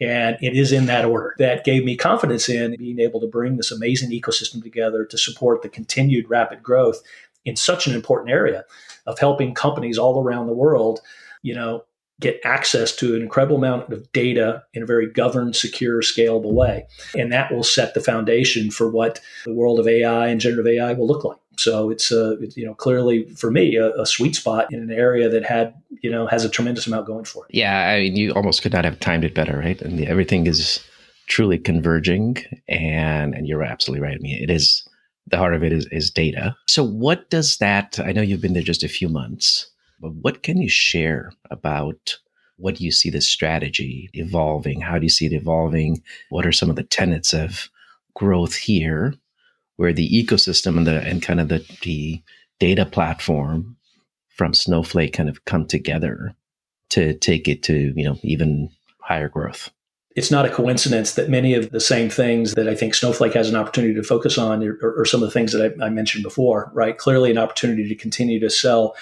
And 0.00 0.38
it 0.40 0.56
is 0.56 0.72
in 0.72 0.86
that 0.86 1.04
order 1.04 1.34
that 1.38 1.64
gave 1.64 1.84
me 1.84 1.94
confidence 1.94 2.48
in 2.48 2.74
being 2.78 2.98
able 2.98 3.20
to 3.20 3.26
bring 3.26 3.56
this 3.56 3.70
amazing 3.70 4.10
ecosystem 4.10 4.62
together 4.62 5.04
to 5.04 5.18
support 5.18 5.60
the 5.60 5.68
continued 5.68 6.28
rapid 6.30 6.62
growth 6.62 7.02
in 7.44 7.54
such 7.54 7.86
an 7.86 7.94
important 7.94 8.30
area 8.30 8.64
of 9.06 9.18
helping 9.18 9.54
companies 9.54 9.98
all 9.98 10.22
around 10.22 10.46
the 10.46 10.54
world, 10.54 11.00
you 11.42 11.54
know, 11.54 11.84
get 12.20 12.40
access 12.44 12.94
to 12.96 13.16
an 13.16 13.22
incredible 13.22 13.56
amount 13.56 13.90
of 13.92 14.10
data 14.12 14.62
in 14.74 14.82
a 14.82 14.86
very 14.86 15.10
governed, 15.10 15.56
secure, 15.56 16.02
scalable 16.02 16.52
way. 16.52 16.86
And 17.14 17.32
that 17.32 17.50
will 17.50 17.64
set 17.64 17.94
the 17.94 18.00
foundation 18.00 18.70
for 18.70 18.90
what 18.90 19.20
the 19.44 19.54
world 19.54 19.80
of 19.80 19.88
AI 19.88 20.28
and 20.28 20.40
generative 20.40 20.66
AI 20.66 20.92
will 20.92 21.06
look 21.06 21.24
like. 21.24 21.38
So 21.56 21.90
it's 21.90 22.12
a, 22.12 22.36
you 22.54 22.64
know, 22.64 22.74
clearly 22.74 23.28
for 23.34 23.50
me, 23.50 23.76
a, 23.76 23.92
a, 24.00 24.06
sweet 24.06 24.34
spot 24.36 24.72
in 24.72 24.80
an 24.80 24.90
area 24.90 25.28
that 25.28 25.44
had, 25.44 25.74
you 26.02 26.10
know, 26.10 26.26
has 26.26 26.44
a 26.44 26.48
tremendous 26.48 26.86
amount 26.86 27.06
going 27.06 27.24
for 27.24 27.44
it. 27.46 27.54
Yeah. 27.54 27.88
I 27.88 28.00
mean, 28.00 28.16
you 28.16 28.32
almost 28.32 28.62
could 28.62 28.72
not 28.72 28.84
have 28.84 29.00
timed 29.00 29.24
it 29.24 29.34
better, 29.34 29.58
right? 29.58 29.80
And 29.82 30.00
everything 30.04 30.46
is 30.46 30.82
truly 31.26 31.58
converging. 31.58 32.38
And, 32.68 33.34
and 33.34 33.46
you're 33.46 33.62
absolutely 33.62 34.06
right. 34.06 34.14
I 34.14 34.20
mean, 34.20 34.42
it 34.42 34.50
is, 34.50 34.86
the 35.26 35.36
heart 35.36 35.54
of 35.54 35.62
it 35.62 35.72
is, 35.72 35.86
is 35.92 36.10
data. 36.10 36.56
So 36.66 36.82
what 36.82 37.28
does 37.30 37.58
that, 37.58 37.98
I 38.00 38.12
know 38.12 38.22
you've 38.22 38.40
been 38.40 38.54
there 38.54 38.62
just 38.62 38.82
a 38.82 38.88
few 38.88 39.08
months 39.08 39.69
but 40.00 40.12
what 40.14 40.42
can 40.42 40.60
you 40.60 40.68
share 40.68 41.32
about 41.50 42.18
what 42.56 42.76
do 42.76 42.84
you 42.84 42.92
see 42.92 43.10
the 43.10 43.20
strategy 43.20 44.10
evolving? 44.12 44.80
How 44.80 44.98
do 44.98 45.04
you 45.04 45.10
see 45.10 45.26
it 45.26 45.32
evolving? 45.32 46.02
What 46.28 46.46
are 46.46 46.52
some 46.52 46.70
of 46.70 46.76
the 46.76 46.82
tenets 46.82 47.32
of 47.32 47.70
growth 48.14 48.54
here, 48.54 49.14
where 49.76 49.92
the 49.92 50.08
ecosystem 50.08 50.76
and 50.76 50.86
the 50.86 51.00
and 51.00 51.22
kind 51.22 51.40
of 51.40 51.48
the, 51.48 51.64
the 51.82 52.22
data 52.58 52.84
platform 52.84 53.76
from 54.28 54.54
Snowflake 54.54 55.14
kind 55.14 55.28
of 55.28 55.44
come 55.44 55.66
together 55.66 56.34
to 56.90 57.14
take 57.14 57.48
it 57.48 57.62
to 57.64 57.92
you 57.96 58.04
know 58.04 58.18
even 58.22 58.70
higher 59.00 59.28
growth? 59.28 59.70
It's 60.16 60.30
not 60.30 60.44
a 60.44 60.50
coincidence 60.50 61.14
that 61.14 61.30
many 61.30 61.54
of 61.54 61.70
the 61.70 61.80
same 61.80 62.10
things 62.10 62.54
that 62.54 62.68
I 62.68 62.74
think 62.74 62.94
Snowflake 62.94 63.32
has 63.34 63.48
an 63.48 63.56
opportunity 63.56 63.94
to 63.94 64.02
focus 64.02 64.36
on 64.36 64.62
are, 64.64 64.98
are 64.98 65.04
some 65.04 65.22
of 65.22 65.28
the 65.28 65.32
things 65.32 65.52
that 65.52 65.74
I, 65.80 65.86
I 65.86 65.88
mentioned 65.88 66.24
before, 66.24 66.70
right? 66.74 66.98
Clearly, 66.98 67.30
an 67.30 67.38
opportunity 67.38 67.88
to 67.88 67.94
continue 67.94 68.40
to 68.40 68.50
sell 68.50 68.96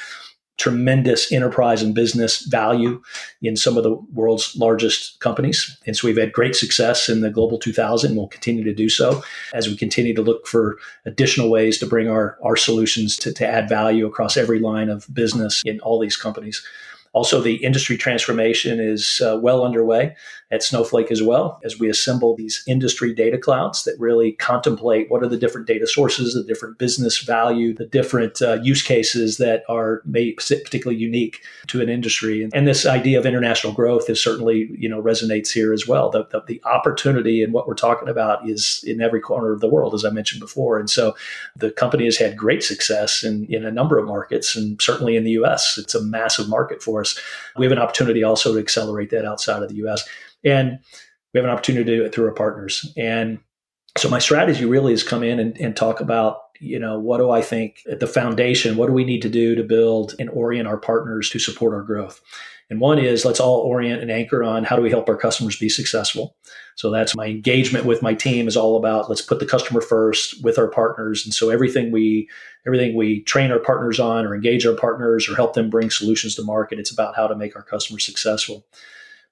tremendous 0.59 1.33
enterprise 1.33 1.83
and 1.83 1.95
business 1.95 2.41
value 2.43 3.01
in 3.43 3.57
some 3.57 3.77
of 3.77 3.85
the 3.85 3.95
world's 4.13 4.57
largest 4.57 5.19
companies. 5.21 5.79
And 5.87 5.97
so 5.97 6.07
we've 6.07 6.19
had 6.19 6.33
great 6.33 6.57
success 6.57 7.09
in 7.09 7.21
the 7.21 7.31
Global 7.31 7.59
2000 7.59 8.11
and 8.11 8.19
we'll 8.19 8.27
continue 8.27 8.65
to 8.65 8.75
do 8.75 8.89
so 8.89 9.23
as 9.55 9.69
we 9.69 9.77
continue 9.77 10.15
to 10.15 10.23
look 10.23 10.47
for 10.47 10.77
additional 11.07 11.49
ways 11.49 11.79
to 11.79 11.87
bring 11.87 12.09
our, 12.09 12.37
our 12.43 12.57
solutions 12.57 13.17
to, 13.19 13.33
to 13.33 13.47
add 13.47 13.69
value 13.69 14.07
across 14.07 14.37
every 14.37 14.59
line 14.59 14.89
of 14.89 15.07
business 15.15 15.63
in 15.65 15.81
all 15.81 16.01
these 16.01 16.17
companies. 16.17 16.63
Also, 17.13 17.41
the 17.41 17.57
industry 17.57 17.97
transformation 17.97 18.81
is 18.81 19.21
uh, 19.25 19.39
well 19.41 19.65
underway 19.65 20.15
at 20.51 20.63
Snowflake 20.63 21.11
as 21.11 21.23
well, 21.23 21.61
as 21.63 21.79
we 21.79 21.91
assemble 21.91 22.35
these 22.35 22.63
industry 22.67 23.15
data 23.15 23.37
clouds 23.37 23.85
that 23.85 23.95
really 23.99 24.33
contemplate 24.33 25.11
what 25.11 25.23
are 25.23 25.29
the 25.29 25.37
different 25.37 25.67
data 25.67 25.87
sources, 25.87 26.33
the 26.33 26.43
different 26.43 26.79
business 26.79 27.19
value, 27.19 27.75
the 27.75 27.85
different 27.85 28.41
uh, 28.41 28.55
use 28.63 28.83
cases 28.83 29.37
that 29.37 29.63
are 29.69 30.01
made 30.07 30.37
particularly 30.37 30.99
unique 30.99 31.43
to 31.67 31.83
an 31.83 31.89
industry. 31.89 32.43
And, 32.43 32.69
this 32.69 32.85
idea 32.85 33.19
of 33.19 33.25
international 33.25 33.73
growth 33.73 34.11
is 34.11 34.23
certainly, 34.23 34.69
you 34.77 34.91
know, 34.91 35.01
resonates 35.01 35.51
here 35.51 35.73
as 35.73 35.89
well. 35.89 36.11
The, 36.11 36.27
the, 36.27 36.43
the 36.47 36.63
opportunity 36.67 37.43
and 37.43 37.55
what 37.55 37.67
we're 37.67 37.75
talking 37.75 38.11
about 38.11 38.47
is 38.47 38.85
in 38.87 39.01
every 39.01 39.21
corner 39.21 39.53
of 39.53 39.61
the 39.61 39.69
world, 39.69 39.95
as 39.95 40.05
I 40.05 40.11
mentioned 40.11 40.41
before. 40.41 40.79
And 40.79 40.91
so 40.91 41.17
the 41.57 41.71
company 41.71 42.05
has 42.05 42.19
had 42.19 42.37
great 42.37 42.63
success 42.63 43.25
in, 43.25 43.47
in 43.47 43.65
a 43.65 43.71
number 43.71 43.99
of 43.99 44.07
markets, 44.07 44.55
and 44.55 44.81
certainly 44.83 45.17
in 45.17 45.25
the 45.25 45.31
US. 45.43 45.79
It's 45.79 45.95
a 45.95 46.03
massive 46.03 46.47
market 46.47 46.83
for 46.83 46.98
We 47.57 47.65
have 47.65 47.73
an 47.73 47.79
opportunity 47.79 48.23
also 48.23 48.53
to 48.53 48.59
accelerate 48.59 49.11
that 49.11 49.25
outside 49.25 49.63
of 49.63 49.69
the 49.69 49.77
US. 49.87 50.09
And 50.45 50.79
we 51.33 51.39
have 51.39 51.45
an 51.45 51.51
opportunity 51.51 51.85
to 51.85 51.97
do 51.97 52.05
it 52.05 52.15
through 52.15 52.27
our 52.27 52.35
partners. 52.35 52.93
And 52.97 53.39
so 53.97 54.09
my 54.09 54.19
strategy 54.19 54.65
really 54.65 54.93
is 54.93 55.03
come 55.03 55.23
in 55.23 55.41
and, 55.41 55.57
and 55.59 55.77
talk 55.77 56.01
about 56.01 56.43
you 56.61 56.79
know 56.79 56.99
what 56.99 57.19
do 57.19 57.31
i 57.31 57.41
think 57.41 57.83
at 57.91 58.01
the 58.01 58.07
foundation 58.07 58.77
what 58.77 58.87
do 58.87 58.93
we 58.93 59.05
need 59.05 59.23
to 59.23 59.29
do 59.29 59.55
to 59.55 59.63
build 59.63 60.15
and 60.19 60.29
orient 60.31 60.67
our 60.67 60.77
partners 60.77 61.31
to 61.31 61.39
support 61.39 61.73
our 61.73 61.83
growth 61.83 62.21
and 62.71 62.81
one 62.81 62.99
is 62.99 63.25
let's 63.25 63.41
all 63.41 63.61
orient 63.61 64.03
and 64.03 64.11
anchor 64.11 64.45
on 64.45 64.65
how 64.65 64.77
do 64.77 64.83
we 64.83 64.91
help 64.91 65.09
our 65.09 65.17
customers 65.17 65.57
be 65.57 65.69
successful. 65.69 66.37
So 66.77 66.91
that's 66.91 67.17
my 67.17 67.27
engagement 67.27 67.87
with 67.87 68.03
my 68.03 68.15
team 68.15 68.47
is 68.47 68.57
all 68.57 68.77
about 68.77 69.09
let's 69.09 69.23
put 69.23 69.41
the 69.41 69.47
customer 69.47 69.81
first 69.81 70.43
with 70.45 70.59
our 70.59 70.69
partners. 70.69 71.25
And 71.25 71.33
so 71.33 71.51
everything 71.51 71.91
we 71.91 72.29
everything 72.67 72.95
we 72.95 73.23
train 73.23 73.51
our 73.51 73.59
partners 73.59 73.99
on 73.99 74.27
or 74.27 74.35
engage 74.35 74.67
our 74.67 74.75
partners 74.75 75.29
or 75.29 75.35
help 75.35 75.55
them 75.55 75.71
bring 75.71 75.91
solutions 75.91 76.35
to 76.35 76.43
market 76.43 76.79
it's 76.79 76.91
about 76.91 77.17
how 77.17 77.27
to 77.27 77.37
make 77.37 77.57
our 77.57 77.63
customers 77.63 78.05
successful. 78.05 78.67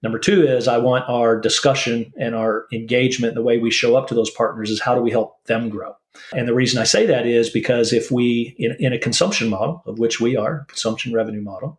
Number 0.02 0.18
two 0.18 0.46
is 0.46 0.68
I 0.68 0.78
want 0.78 1.08
our 1.08 1.38
discussion 1.38 2.12
and 2.18 2.34
our 2.34 2.66
engagement, 2.72 3.34
the 3.34 3.42
way 3.42 3.58
we 3.58 3.70
show 3.70 3.96
up 3.96 4.08
to 4.08 4.14
those 4.14 4.30
partners 4.30 4.70
is 4.70 4.80
how 4.80 4.94
do 4.94 5.00
we 5.00 5.10
help 5.10 5.42
them 5.44 5.68
grow? 5.68 5.96
And 6.34 6.48
the 6.48 6.54
reason 6.54 6.80
I 6.80 6.84
say 6.84 7.06
that 7.06 7.26
is 7.26 7.50
because 7.50 7.92
if 7.92 8.10
we, 8.10 8.54
in, 8.58 8.76
in 8.78 8.92
a 8.92 8.98
consumption 8.98 9.48
model, 9.48 9.82
of 9.86 9.98
which 9.98 10.20
we 10.20 10.36
are, 10.36 10.64
consumption 10.68 11.12
revenue 11.12 11.42
model, 11.42 11.78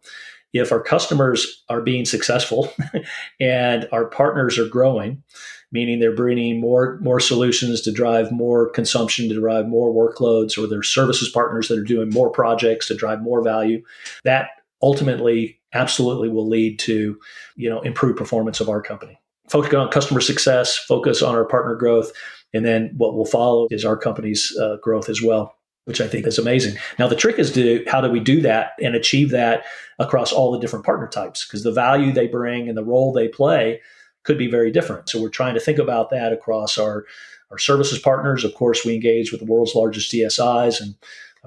if 0.54 0.72
our 0.72 0.82
customers 0.82 1.64
are 1.70 1.82
being 1.82 2.06
successful 2.06 2.74
and 3.40 3.88
our 3.92 4.06
partners 4.06 4.58
are 4.58 4.68
growing, 4.68 5.24
meaning 5.72 6.00
they're 6.00 6.16
bringing 6.16 6.60
more 6.60 7.00
more 7.02 7.20
solutions 7.20 7.82
to 7.82 7.92
drive 7.92 8.32
more 8.32 8.70
consumption, 8.70 9.30
to 9.30 9.40
drive 9.40 9.68
more 9.68 9.94
workloads, 9.94 10.58
or 10.58 10.68
their 10.68 10.84
services 10.84 11.30
partners 11.30 11.68
that 11.68 11.78
are 11.78 11.84
doing 11.84 12.10
more 12.10 12.30
projects 12.30 12.88
to 12.88 12.96
drive 12.96 13.22
more 13.22 13.44
value, 13.44 13.84
that 14.24 14.50
ultimately 14.82 15.60
absolutely 15.74 16.30
will 16.30 16.48
lead 16.48 16.80
to 16.80 17.20
you 17.56 17.70
know 17.70 17.82
improved 17.82 18.18
performance 18.18 18.60
of 18.60 18.70
our 18.70 18.82
company. 18.82 19.20
Focus 19.50 19.74
on 19.74 19.90
customer 19.90 20.22
success 20.22 20.78
focus 20.78 21.22
on 21.22 21.36
our 21.36 21.46
partner 21.46 21.76
growth 21.76 22.12
and 22.54 22.66
then 22.66 22.94
what 22.98 23.16
will 23.16 23.26
follow 23.26 23.68
is 23.72 23.86
our 23.86 23.98
company's 23.98 24.56
uh, 24.62 24.78
growth 24.82 25.10
as 25.10 25.22
well 25.22 25.57
which 25.88 26.02
i 26.02 26.08
think 26.08 26.28
is 26.28 26.38
amazing. 26.38 26.76
Now 27.00 27.08
the 27.08 27.16
trick 27.16 27.40
is 27.40 27.52
to 27.54 27.84
how 27.88 28.02
do 28.02 28.10
we 28.10 28.20
do 28.20 28.42
that 28.42 28.74
and 28.84 28.94
achieve 28.94 29.30
that 29.32 29.64
across 30.00 30.34
all 30.34 30.52
the 30.52 30.60
different 30.60 30.86
partner 30.86 31.08
types? 31.08 31.46
Because 31.46 31.64
the 31.64 31.72
value 31.72 32.12
they 32.12 32.28
bring 32.28 32.68
and 32.68 32.78
the 32.78 32.84
role 32.84 33.14
they 33.14 33.30
play 33.30 33.80
could 34.24 34.38
be 34.38 34.52
very 34.52 34.70
different. 34.70 35.08
So 35.08 35.22
we're 35.22 35.30
trying 35.30 35.54
to 35.54 35.62
think 35.62 35.80
about 35.80 36.10
that 36.10 36.34
across 36.34 36.78
our 36.78 37.06
our 37.52 37.58
services 37.58 38.00
partners. 38.00 38.44
Of 38.44 38.54
course 38.54 38.84
we 38.84 38.96
engage 38.96 39.32
with 39.32 39.40
the 39.40 39.46
world's 39.46 39.76
largest 39.76 40.12
GSIs 40.12 40.82
and 40.82 40.96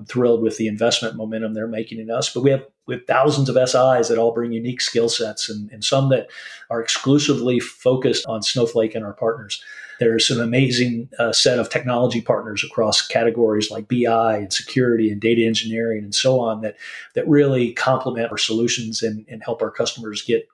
I'm 0.01 0.07
thrilled 0.07 0.41
with 0.41 0.57
the 0.57 0.67
investment 0.67 1.15
momentum 1.15 1.53
they're 1.53 1.69
making 1.69 1.99
in 1.99 2.11
us. 2.11 2.33
But 2.33 2.43
we 2.43 2.51
have 2.51 2.65
we 2.87 2.95
have 2.95 3.07
thousands 3.07 3.51
of 3.51 3.57
SIs 3.57 4.09
that 4.09 4.17
all 4.17 4.33
bring 4.33 4.51
unique 4.51 4.81
skill 4.81 5.11
sets 5.11 5.51
and, 5.51 5.71
and 5.71 5.85
some 5.85 6.09
that 6.09 6.29
are 6.71 6.81
exclusively 6.81 7.61
focused 7.61 8.25
on 8.27 8.43
Snowflake 8.43 8.95
and 8.95 9.05
our 9.05 9.13
partners. 9.13 9.63
There's 10.01 10.31
an 10.31 10.41
amazing 10.41 11.11
uh, 11.19 11.35
set 11.35 11.59
of 11.59 11.69
technology 11.69 12.23
partners 12.23 12.65
across 12.65 13.07
categories 13.07 13.71
like 13.71 13.89
BI 13.89 14.39
and 14.39 14.51
security 14.51 15.11
and 15.11 15.21
data 15.21 15.45
engineering 15.45 16.03
and 16.03 16.15
so 16.15 16.41
on 16.41 16.63
that 16.63 16.77
that 17.15 17.29
really 17.29 17.75
complement 17.75 18.31
our 18.31 18.39
solutions 18.39 19.03
and, 19.03 19.27
and 19.29 19.43
help 19.45 19.61
our 19.61 19.71
customers 19.71 20.23
get 20.23 20.49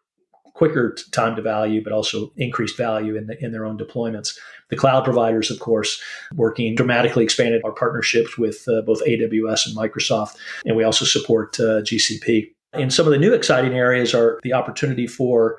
quicker 0.56 0.96
time 1.12 1.36
to 1.36 1.42
value, 1.42 1.84
but 1.84 1.92
also 1.92 2.32
increased 2.36 2.78
value 2.78 3.14
in, 3.14 3.26
the, 3.26 3.44
in 3.44 3.52
their 3.52 3.66
own 3.66 3.76
deployments. 3.76 4.36
The 4.70 4.76
cloud 4.76 5.04
providers, 5.04 5.50
of 5.50 5.60
course, 5.60 6.02
working 6.34 6.74
dramatically 6.74 7.22
expanded 7.22 7.60
our 7.64 7.72
partnerships 7.72 8.38
with 8.38 8.66
uh, 8.66 8.80
both 8.80 9.04
AWS 9.04 9.66
and 9.66 9.76
Microsoft, 9.76 10.36
and 10.64 10.74
we 10.76 10.82
also 10.82 11.04
support 11.04 11.60
uh, 11.60 11.82
GCP. 11.82 12.46
And 12.72 12.92
some 12.92 13.06
of 13.06 13.12
the 13.12 13.18
new 13.18 13.34
exciting 13.34 13.74
areas 13.74 14.14
are 14.14 14.40
the 14.42 14.54
opportunity 14.54 15.06
for 15.06 15.58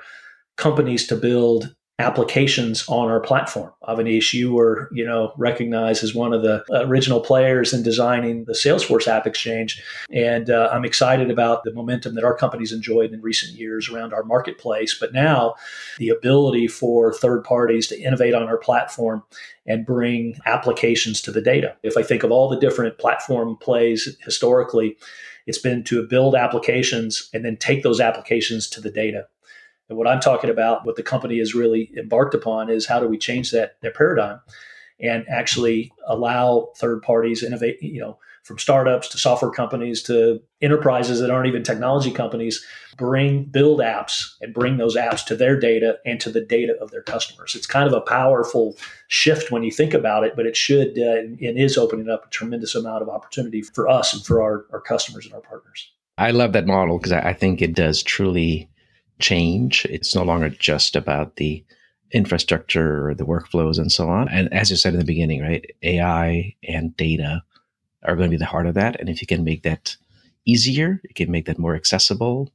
companies 0.57 1.05
to 1.07 1.15
build 1.15 1.75
applications 1.99 2.87
on 2.87 3.09
our 3.09 3.19
platform. 3.19 3.71
Avanish, 3.87 4.31
you 4.31 4.53
were, 4.53 4.87
you 4.91 5.03
know, 5.03 5.33
recognized 5.35 6.03
as 6.03 6.13
one 6.13 6.31
of 6.31 6.43
the 6.43 6.63
original 6.71 7.19
players 7.19 7.73
in 7.73 7.81
designing 7.81 8.45
the 8.45 8.53
Salesforce 8.53 9.07
AppExchange, 9.07 9.79
and 10.11 10.51
uh, 10.51 10.69
I'm 10.71 10.85
excited 10.85 11.31
about 11.31 11.63
the 11.63 11.73
momentum 11.73 12.13
that 12.13 12.23
our 12.23 12.37
company's 12.37 12.71
enjoyed 12.71 13.13
in 13.13 13.21
recent 13.21 13.53
years 13.53 13.89
around 13.89 14.13
our 14.13 14.23
marketplace. 14.23 14.95
But 14.99 15.11
now, 15.11 15.55
the 15.97 16.09
ability 16.09 16.67
for 16.67 17.13
third 17.13 17.43
parties 17.43 17.87
to 17.87 17.99
innovate 17.99 18.35
on 18.35 18.43
our 18.43 18.57
platform 18.57 19.23
and 19.65 19.85
bring 19.85 20.37
applications 20.45 21.19
to 21.23 21.31
the 21.31 21.41
data. 21.41 21.75
If 21.81 21.97
I 21.97 22.03
think 22.03 22.23
of 22.23 22.31
all 22.31 22.47
the 22.47 22.59
different 22.59 22.99
platform 22.99 23.57
plays 23.57 24.15
historically, 24.23 24.97
it's 25.47 25.57
been 25.57 25.83
to 25.85 26.05
build 26.05 26.35
applications 26.35 27.29
and 27.33 27.43
then 27.43 27.57
take 27.57 27.81
those 27.81 27.99
applications 27.99 28.69
to 28.69 28.81
the 28.81 28.91
data 28.91 29.27
and 29.89 29.97
what 29.97 30.07
I'm 30.07 30.19
talking 30.19 30.49
about, 30.49 30.85
what 30.85 30.95
the 30.95 31.03
company 31.03 31.39
has 31.39 31.55
really 31.55 31.91
embarked 31.97 32.33
upon 32.33 32.69
is 32.69 32.85
how 32.85 32.99
do 32.99 33.07
we 33.07 33.17
change 33.17 33.51
that, 33.51 33.77
that 33.81 33.95
paradigm 33.95 34.39
and 34.99 35.25
actually 35.29 35.91
allow 36.07 36.69
third 36.77 37.01
parties 37.01 37.43
innovate, 37.43 37.81
you 37.81 38.01
know, 38.01 38.17
from 38.43 38.57
startups 38.57 39.09
to 39.09 39.17
software 39.17 39.51
companies 39.51 40.01
to 40.01 40.41
enterprises 40.61 41.19
that 41.19 41.29
aren't 41.29 41.47
even 41.47 41.63
technology 41.63 42.11
companies, 42.11 42.65
bring 42.97 43.43
build 43.43 43.79
apps 43.79 44.35
and 44.39 44.53
bring 44.53 44.77
those 44.77 44.95
apps 44.95 45.23
to 45.25 45.35
their 45.35 45.59
data 45.59 45.97
and 46.05 46.21
to 46.21 46.31
the 46.31 46.39
data 46.39 46.73
of 46.81 46.89
their 46.89 47.01
customers. 47.01 47.55
It's 47.55 47.67
kind 47.67 47.87
of 47.87 47.93
a 47.93 48.01
powerful 48.01 48.77
shift 49.09 49.51
when 49.51 49.63
you 49.63 49.71
think 49.71 49.93
about 49.93 50.23
it, 50.23 50.35
but 50.35 50.45
it 50.45 50.55
should 50.55 50.97
uh, 50.97 51.17
and 51.17 51.39
is 51.41 51.77
opening 51.77 52.09
up 52.09 52.25
a 52.25 52.29
tremendous 52.29 52.73
amount 52.73 53.01
of 53.01 53.09
opportunity 53.09 53.61
for 53.61 53.87
us 53.87 54.13
and 54.13 54.25
for 54.25 54.41
our, 54.41 54.65
our 54.71 54.81
customers 54.81 55.25
and 55.25 55.35
our 55.35 55.41
partners. 55.41 55.91
I 56.17 56.31
love 56.31 56.53
that 56.53 56.65
model 56.65 56.97
because 56.97 57.11
I 57.11 57.33
think 57.33 57.61
it 57.61 57.75
does 57.75 58.01
truly 58.01 58.69
change. 59.19 59.85
It's 59.89 60.15
no 60.15 60.23
longer 60.23 60.49
just 60.49 60.95
about 60.95 61.35
the 61.35 61.63
infrastructure 62.11 63.07
or 63.07 63.13
the 63.13 63.25
workflows 63.25 63.77
and 63.77 63.91
so 63.91 64.09
on. 64.09 64.29
And 64.29 64.51
as 64.53 64.69
you 64.69 64.75
said 64.75 64.93
in 64.93 64.99
the 64.99 65.05
beginning, 65.05 65.41
right, 65.41 65.65
AI 65.83 66.55
and 66.67 66.95
data 66.95 67.43
are 68.03 68.15
going 68.15 68.29
to 68.29 68.33
be 68.33 68.37
the 68.37 68.45
heart 68.45 68.67
of 68.67 68.75
that. 68.75 68.99
And 68.99 69.09
if 69.09 69.21
you 69.21 69.27
can 69.27 69.43
make 69.43 69.63
that 69.63 69.95
easier, 70.45 71.01
you 71.03 71.13
can 71.13 71.31
make 71.31 71.45
that 71.45 71.59
more 71.59 71.75
accessible, 71.75 72.49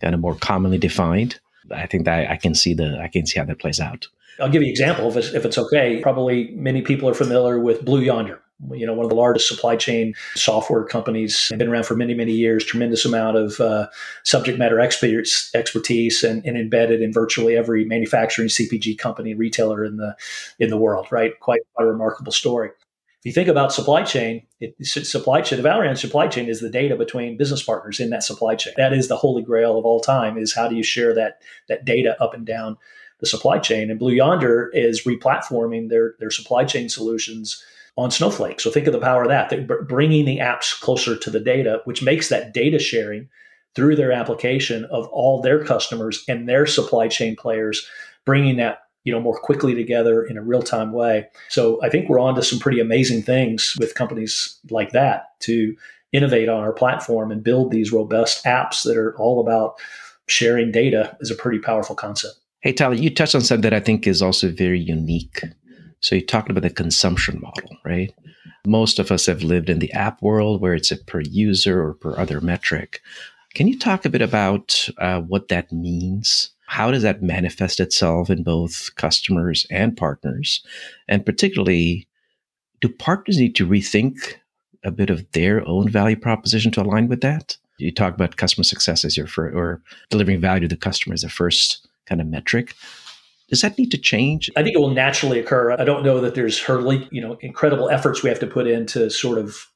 kind 0.00 0.14
of 0.14 0.20
more 0.20 0.34
commonly 0.34 0.78
defined. 0.78 1.40
I 1.70 1.86
think 1.86 2.04
that 2.04 2.30
I 2.30 2.36
can 2.36 2.54
see 2.54 2.74
the 2.74 3.00
I 3.00 3.08
can 3.08 3.26
see 3.26 3.38
how 3.38 3.46
that 3.46 3.60
plays 3.60 3.80
out. 3.80 4.06
I'll 4.40 4.48
give 4.48 4.62
you 4.62 4.68
an 4.68 4.72
example 4.72 5.08
if 5.08 5.16
it's, 5.16 5.34
if 5.34 5.44
it's 5.44 5.58
okay. 5.58 6.00
Probably 6.00 6.50
many 6.52 6.82
people 6.82 7.08
are 7.08 7.14
familiar 7.14 7.60
with 7.60 7.84
Blue 7.84 8.00
Yonder 8.00 8.40
you 8.70 8.86
know, 8.86 8.94
one 8.94 9.04
of 9.04 9.10
the 9.10 9.16
largest 9.16 9.48
supply 9.48 9.76
chain 9.76 10.14
software 10.34 10.84
companies, 10.84 11.50
been 11.56 11.68
around 11.68 11.86
for 11.86 11.96
many, 11.96 12.14
many 12.14 12.32
years, 12.32 12.64
tremendous 12.64 13.04
amount 13.04 13.36
of 13.36 13.60
uh, 13.60 13.88
subject 14.22 14.58
matter 14.58 14.80
experts, 14.80 15.50
expertise 15.54 16.22
and, 16.22 16.44
and, 16.44 16.56
embedded 16.56 17.02
in 17.02 17.12
virtually 17.12 17.56
every 17.56 17.84
manufacturing 17.84 18.48
CPG 18.48 18.98
company 18.98 19.34
retailer 19.34 19.84
in 19.84 19.96
the, 19.96 20.16
in 20.58 20.70
the 20.70 20.78
world, 20.78 21.08
right? 21.10 21.38
Quite 21.40 21.60
a 21.78 21.84
remarkable 21.84 22.32
story. 22.32 22.70
If 23.22 23.26
you 23.26 23.32
think 23.32 23.48
about 23.48 23.72
supply 23.72 24.02
chain, 24.02 24.46
it, 24.58 24.74
supply 24.84 25.42
chain, 25.42 25.62
the 25.62 25.68
Valorant 25.68 25.96
supply 25.96 26.26
chain 26.26 26.48
is 26.48 26.60
the 26.60 26.70
data 26.70 26.96
between 26.96 27.36
business 27.36 27.62
partners 27.62 28.00
in 28.00 28.10
that 28.10 28.24
supply 28.24 28.56
chain. 28.56 28.74
That 28.76 28.92
is 28.92 29.06
the 29.06 29.16
holy 29.16 29.44
grail 29.44 29.78
of 29.78 29.84
all 29.84 30.00
time 30.00 30.36
is 30.36 30.54
how 30.54 30.66
do 30.66 30.74
you 30.74 30.82
share 30.82 31.14
that, 31.14 31.40
that 31.68 31.84
data 31.84 32.20
up 32.20 32.34
and 32.34 32.44
down 32.44 32.78
the 33.20 33.26
supply 33.26 33.58
chain? 33.58 33.90
And 33.90 33.98
Blue 34.00 34.12
Yonder 34.12 34.70
is 34.74 35.04
replatforming 35.04 35.88
their, 35.88 36.16
their 36.18 36.32
supply 36.32 36.64
chain 36.64 36.88
solutions 36.88 37.64
on 37.96 38.10
Snowflake. 38.10 38.60
So 38.60 38.70
think 38.70 38.86
of 38.86 38.92
the 38.92 38.98
power 38.98 39.22
of 39.22 39.28
that, 39.28 39.86
bringing 39.86 40.24
the 40.24 40.38
apps 40.38 40.78
closer 40.80 41.16
to 41.16 41.30
the 41.30 41.40
data, 41.40 41.80
which 41.84 42.02
makes 42.02 42.28
that 42.28 42.54
data 42.54 42.78
sharing 42.78 43.28
through 43.74 43.96
their 43.96 44.12
application 44.12 44.84
of 44.86 45.06
all 45.08 45.40
their 45.40 45.64
customers 45.64 46.24
and 46.28 46.48
their 46.48 46.66
supply 46.66 47.08
chain 47.08 47.36
players, 47.36 47.86
bringing 48.24 48.56
that 48.56 48.80
you 49.04 49.12
know 49.12 49.20
more 49.20 49.38
quickly 49.38 49.74
together 49.74 50.22
in 50.24 50.38
a 50.38 50.42
real 50.42 50.62
time 50.62 50.92
way. 50.92 51.26
So 51.48 51.82
I 51.82 51.88
think 51.88 52.08
we're 52.08 52.20
on 52.20 52.34
to 52.36 52.42
some 52.42 52.58
pretty 52.58 52.80
amazing 52.80 53.22
things 53.22 53.74
with 53.78 53.94
companies 53.94 54.58
like 54.70 54.92
that 54.92 55.38
to 55.40 55.74
innovate 56.12 56.48
on 56.48 56.60
our 56.60 56.72
platform 56.72 57.32
and 57.32 57.42
build 57.42 57.70
these 57.72 57.92
robust 57.92 58.44
apps 58.44 58.82
that 58.84 58.96
are 58.96 59.16
all 59.18 59.40
about 59.40 59.74
sharing 60.28 60.70
data 60.70 61.16
is 61.20 61.30
a 61.30 61.34
pretty 61.34 61.58
powerful 61.58 61.96
concept. 61.96 62.34
Hey, 62.60 62.72
Tyler, 62.72 62.94
you 62.94 63.10
touched 63.12 63.34
on 63.34 63.40
something 63.40 63.62
that 63.62 63.74
I 63.74 63.80
think 63.80 64.06
is 64.06 64.22
also 64.22 64.50
very 64.50 64.78
unique. 64.78 65.42
So 66.02 66.16
you 66.16 66.26
talked 66.26 66.50
about 66.50 66.64
the 66.64 66.70
consumption 66.70 67.40
model, 67.40 67.76
right? 67.84 68.12
Most 68.66 68.98
of 68.98 69.10
us 69.10 69.26
have 69.26 69.42
lived 69.42 69.70
in 69.70 69.78
the 69.78 69.92
app 69.92 70.20
world 70.20 70.60
where 70.60 70.74
it's 70.74 70.90
a 70.90 70.96
per 70.96 71.20
user 71.20 71.82
or 71.82 71.94
per 71.94 72.16
other 72.18 72.40
metric. 72.40 73.00
Can 73.54 73.68
you 73.68 73.78
talk 73.78 74.04
a 74.04 74.10
bit 74.10 74.22
about 74.22 74.88
uh, 74.98 75.20
what 75.20 75.48
that 75.48 75.72
means? 75.72 76.50
How 76.66 76.90
does 76.90 77.02
that 77.02 77.22
manifest 77.22 77.80
itself 77.80 78.30
in 78.30 78.42
both 78.42 78.90
customers 78.96 79.66
and 79.70 79.96
partners? 79.96 80.64
And 81.06 81.24
particularly, 81.24 82.08
do 82.80 82.88
partners 82.88 83.38
need 83.38 83.54
to 83.56 83.66
rethink 83.66 84.36
a 84.84 84.90
bit 84.90 85.10
of 85.10 85.30
their 85.32 85.66
own 85.68 85.88
value 85.88 86.16
proposition 86.16 86.72
to 86.72 86.82
align 86.82 87.08
with 87.08 87.20
that? 87.20 87.56
You 87.78 87.92
talk 87.92 88.14
about 88.14 88.36
customer 88.36 88.64
success 88.64 89.04
as 89.04 89.16
your 89.16 89.26
first, 89.26 89.54
or 89.54 89.82
delivering 90.10 90.40
value 90.40 90.62
to 90.62 90.68
the 90.68 90.76
customer 90.76 91.14
as 91.14 91.22
the 91.22 91.28
first 91.28 91.86
kind 92.06 92.20
of 92.20 92.26
metric. 92.26 92.74
Does 93.52 93.60
that 93.60 93.76
need 93.76 93.90
to 93.90 93.98
change? 93.98 94.50
I 94.56 94.62
think 94.62 94.74
it 94.74 94.78
will 94.78 94.94
naturally 94.94 95.38
occur. 95.38 95.72
I 95.72 95.84
don't 95.84 96.02
know 96.02 96.22
that 96.22 96.34
there's 96.34 96.58
hardly, 96.64 97.06
you 97.12 97.20
know, 97.20 97.36
incredible 97.42 97.90
efforts 97.90 98.22
we 98.22 98.30
have 98.30 98.40
to 98.40 98.46
put 98.46 98.66
in 98.66 98.86
to 98.86 99.10
sort 99.10 99.36
of, 99.36 99.66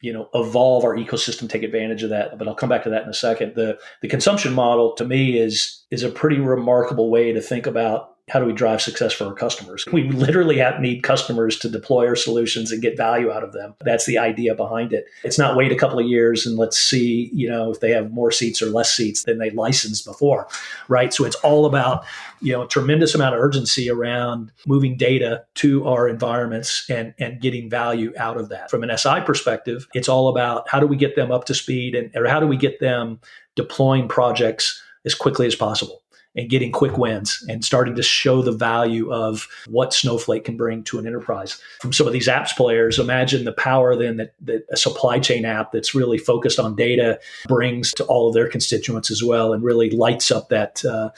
you 0.00 0.12
know, 0.12 0.28
evolve 0.34 0.82
our 0.82 0.96
ecosystem, 0.96 1.48
take 1.48 1.62
advantage 1.62 2.02
of 2.02 2.10
that. 2.10 2.36
But 2.36 2.48
I'll 2.48 2.56
come 2.56 2.68
back 2.68 2.82
to 2.82 2.90
that 2.90 3.04
in 3.04 3.08
a 3.08 3.14
second. 3.14 3.54
The 3.54 3.78
the 4.00 4.08
consumption 4.08 4.52
model 4.52 4.96
to 4.96 5.04
me 5.04 5.38
is 5.38 5.84
is 5.92 6.02
a 6.02 6.10
pretty 6.10 6.40
remarkable 6.40 7.08
way 7.08 7.32
to 7.32 7.40
think 7.40 7.68
about 7.68 8.11
how 8.28 8.38
do 8.38 8.46
we 8.46 8.52
drive 8.52 8.80
success 8.80 9.12
for 9.12 9.24
our 9.24 9.34
customers? 9.34 9.84
We 9.92 10.08
literally 10.10 10.56
have, 10.58 10.80
need 10.80 11.02
customers 11.02 11.58
to 11.58 11.68
deploy 11.68 12.06
our 12.06 12.14
solutions 12.14 12.70
and 12.70 12.80
get 12.80 12.96
value 12.96 13.32
out 13.32 13.42
of 13.42 13.52
them. 13.52 13.74
That's 13.80 14.06
the 14.06 14.16
idea 14.18 14.54
behind 14.54 14.92
it. 14.92 15.06
It's 15.24 15.38
not 15.38 15.56
wait 15.56 15.72
a 15.72 15.76
couple 15.76 15.98
of 15.98 16.06
years 16.06 16.46
and 16.46 16.56
let's 16.56 16.78
see, 16.78 17.30
you 17.32 17.50
know, 17.50 17.72
if 17.72 17.80
they 17.80 17.90
have 17.90 18.12
more 18.12 18.30
seats 18.30 18.62
or 18.62 18.66
less 18.66 18.92
seats 18.92 19.24
than 19.24 19.38
they 19.38 19.50
licensed 19.50 20.04
before, 20.04 20.46
right? 20.88 21.12
So 21.12 21.24
it's 21.24 21.34
all 21.36 21.66
about, 21.66 22.04
you 22.40 22.52
know, 22.52 22.62
a 22.62 22.68
tremendous 22.68 23.14
amount 23.14 23.34
of 23.34 23.40
urgency 23.40 23.90
around 23.90 24.52
moving 24.66 24.96
data 24.96 25.44
to 25.56 25.86
our 25.88 26.08
environments 26.08 26.88
and 26.88 27.14
and 27.18 27.40
getting 27.40 27.68
value 27.68 28.12
out 28.16 28.36
of 28.36 28.48
that. 28.50 28.70
From 28.70 28.84
an 28.84 28.96
SI 28.96 29.20
perspective, 29.26 29.88
it's 29.94 30.08
all 30.08 30.28
about 30.28 30.68
how 30.68 30.78
do 30.78 30.86
we 30.86 30.96
get 30.96 31.16
them 31.16 31.32
up 31.32 31.44
to 31.46 31.54
speed 31.54 31.96
and 31.96 32.14
or 32.16 32.28
how 32.28 32.38
do 32.38 32.46
we 32.46 32.56
get 32.56 32.78
them 32.78 33.20
deploying 33.56 34.06
projects 34.06 34.80
as 35.04 35.14
quickly 35.14 35.46
as 35.46 35.56
possible 35.56 36.01
and 36.34 36.48
getting 36.48 36.72
quick 36.72 36.96
wins 36.96 37.44
and 37.48 37.64
starting 37.64 37.94
to 37.94 38.02
show 38.02 38.40
the 38.40 38.52
value 38.52 39.12
of 39.12 39.48
what 39.68 39.92
Snowflake 39.92 40.44
can 40.44 40.56
bring 40.56 40.82
to 40.84 40.98
an 40.98 41.06
enterprise. 41.06 41.60
From 41.80 41.92
some 41.92 42.06
of 42.06 42.12
these 42.12 42.28
apps 42.28 42.56
players, 42.56 42.98
imagine 42.98 43.44
the 43.44 43.52
power 43.52 43.94
then 43.96 44.16
that, 44.16 44.34
that 44.40 44.64
a 44.70 44.76
supply 44.76 45.18
chain 45.18 45.44
app 45.44 45.72
that's 45.72 45.94
really 45.94 46.18
focused 46.18 46.58
on 46.58 46.74
data 46.74 47.20
brings 47.46 47.92
to 47.92 48.04
all 48.04 48.28
of 48.28 48.34
their 48.34 48.48
constituents 48.48 49.10
as 49.10 49.22
well 49.22 49.52
and 49.52 49.62
really 49.62 49.90
lights 49.90 50.30
up 50.30 50.48
that, 50.48 50.82
uh, 50.84 51.10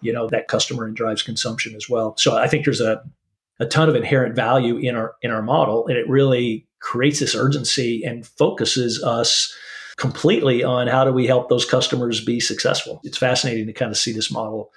you 0.00 0.12
know, 0.12 0.28
that 0.28 0.48
customer 0.48 0.84
and 0.84 0.94
drives 0.94 1.22
consumption 1.22 1.74
as 1.74 1.88
well. 1.88 2.16
So 2.16 2.36
I 2.36 2.46
think 2.46 2.64
there's 2.64 2.80
a, 2.80 3.02
a 3.58 3.66
ton 3.66 3.88
of 3.88 3.96
inherent 3.96 4.36
value 4.36 4.76
in 4.76 4.94
our 4.94 5.14
in 5.20 5.30
our 5.30 5.42
model 5.42 5.86
and 5.86 5.98
it 5.98 6.08
really 6.08 6.66
creates 6.80 7.20
this 7.20 7.34
urgency 7.34 8.02
and 8.04 8.26
focuses 8.26 9.02
us 9.04 9.54
completely 10.00 10.64
on 10.64 10.86
how 10.88 11.04
do 11.04 11.12
we 11.12 11.26
help 11.26 11.48
those 11.48 11.64
customers 11.64 12.24
be 12.24 12.40
successful. 12.40 13.00
It's 13.04 13.18
fascinating 13.18 13.66
to 13.66 13.72
kind 13.72 13.90
of 13.90 13.98
see 13.98 14.12
this 14.12 14.32
model 14.32 14.72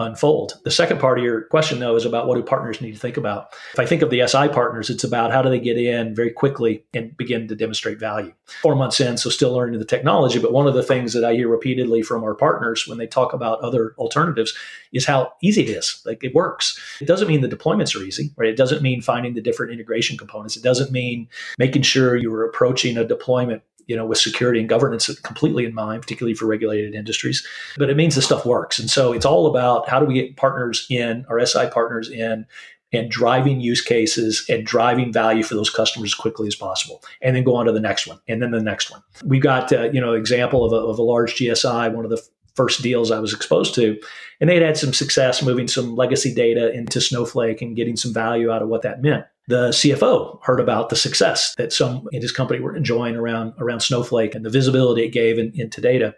unfold. 0.00 0.54
The 0.64 0.70
second 0.70 0.98
part 0.98 1.18
of 1.18 1.24
your 1.24 1.42
question, 1.42 1.78
though, 1.78 1.94
is 1.94 2.06
about 2.06 2.26
what 2.26 2.36
do 2.36 2.42
partners 2.42 2.80
need 2.80 2.92
to 2.92 2.98
think 2.98 3.16
about. 3.16 3.48
If 3.74 3.78
I 3.78 3.86
think 3.86 4.02
of 4.02 4.10
the 4.10 4.26
SI 4.26 4.48
partners, 4.48 4.88
it's 4.88 5.04
about 5.04 5.30
how 5.30 5.42
do 5.42 5.50
they 5.50 5.60
get 5.60 5.76
in 5.76 6.14
very 6.14 6.30
quickly 6.30 6.84
and 6.94 7.16
begin 7.16 7.46
to 7.48 7.54
demonstrate 7.54 8.00
value. 8.00 8.32
Four 8.62 8.74
months 8.76 9.00
in, 9.00 9.18
so 9.18 9.30
still 9.30 9.52
learning 9.52 9.78
the 9.78 9.84
technology. 9.84 10.38
But 10.38 10.52
one 10.52 10.66
of 10.66 10.74
the 10.74 10.82
things 10.82 11.12
that 11.12 11.24
I 11.24 11.34
hear 11.34 11.48
repeatedly 11.48 12.02
from 12.02 12.24
our 12.24 12.34
partners 12.34 12.88
when 12.88 12.98
they 12.98 13.06
talk 13.06 13.32
about 13.32 13.60
other 13.60 13.94
alternatives 13.98 14.54
is 14.92 15.04
how 15.04 15.34
easy 15.42 15.62
it 15.62 15.68
is. 15.68 16.02
Like 16.06 16.24
it 16.24 16.34
works. 16.34 16.80
It 17.00 17.06
doesn't 17.06 17.28
mean 17.28 17.42
the 17.42 17.48
deployments 17.48 17.94
are 17.94 18.02
easy, 18.02 18.32
right? 18.36 18.48
It 18.48 18.56
doesn't 18.56 18.82
mean 18.82 19.02
finding 19.02 19.34
the 19.34 19.42
different 19.42 19.72
integration 19.72 20.16
components. 20.16 20.56
It 20.56 20.62
doesn't 20.62 20.92
mean 20.92 21.28
making 21.58 21.82
sure 21.82 22.16
you're 22.16 22.46
approaching 22.46 22.96
a 22.96 23.04
deployment 23.04 23.62
you 23.90 23.96
know, 23.96 24.06
with 24.06 24.18
security 24.18 24.60
and 24.60 24.68
governance 24.68 25.12
completely 25.22 25.64
in 25.64 25.74
mind, 25.74 26.00
particularly 26.00 26.32
for 26.32 26.46
regulated 26.46 26.94
industries. 26.94 27.44
But 27.76 27.90
it 27.90 27.96
means 27.96 28.14
the 28.14 28.22
stuff 28.22 28.46
works. 28.46 28.78
And 28.78 28.88
so 28.88 29.12
it's 29.12 29.24
all 29.24 29.48
about 29.48 29.88
how 29.88 29.98
do 29.98 30.06
we 30.06 30.14
get 30.14 30.36
partners 30.36 30.86
in, 30.88 31.26
our 31.28 31.44
SI 31.44 31.66
partners 31.72 32.08
in, 32.08 32.46
and 32.92 33.10
driving 33.10 33.60
use 33.60 33.80
cases 33.80 34.46
and 34.48 34.64
driving 34.64 35.12
value 35.12 35.42
for 35.42 35.56
those 35.56 35.70
customers 35.70 36.10
as 36.10 36.14
quickly 36.14 36.46
as 36.46 36.54
possible 36.54 37.02
and 37.20 37.34
then 37.34 37.42
go 37.42 37.56
on 37.56 37.66
to 37.66 37.72
the 37.72 37.80
next 37.80 38.06
one 38.06 38.20
and 38.28 38.40
then 38.42 38.50
the 38.50 38.60
next 38.60 38.90
one 38.90 39.00
we've 39.24 39.42
got 39.42 39.72
uh, 39.72 39.90
you 39.92 40.00
know 40.00 40.14
example 40.14 40.64
of 40.64 40.72
a, 40.72 40.76
of 40.76 40.98
a 40.98 41.02
large 41.02 41.36
gsi 41.36 41.92
one 41.92 42.04
of 42.04 42.10
the 42.10 42.20
first 42.56 42.82
deals 42.82 43.12
i 43.12 43.20
was 43.20 43.32
exposed 43.32 43.76
to 43.76 43.96
and 44.40 44.50
they'd 44.50 44.60
had 44.60 44.76
some 44.76 44.92
success 44.92 45.40
moving 45.40 45.68
some 45.68 45.94
legacy 45.94 46.34
data 46.34 46.72
into 46.72 47.00
snowflake 47.00 47.62
and 47.62 47.76
getting 47.76 47.96
some 47.96 48.12
value 48.12 48.50
out 48.50 48.60
of 48.60 48.68
what 48.68 48.82
that 48.82 49.00
meant 49.00 49.24
the 49.50 49.68
CFO 49.70 50.38
heard 50.42 50.60
about 50.60 50.88
the 50.88 50.96
success 50.96 51.54
that 51.56 51.72
some 51.72 52.08
in 52.12 52.22
his 52.22 52.32
company 52.32 52.60
were 52.60 52.74
enjoying 52.74 53.16
around 53.16 53.52
around 53.58 53.80
Snowflake 53.80 54.34
and 54.34 54.44
the 54.44 54.50
visibility 54.50 55.02
it 55.02 55.10
gave 55.10 55.38
in, 55.38 55.52
into 55.54 55.80
data. 55.80 56.14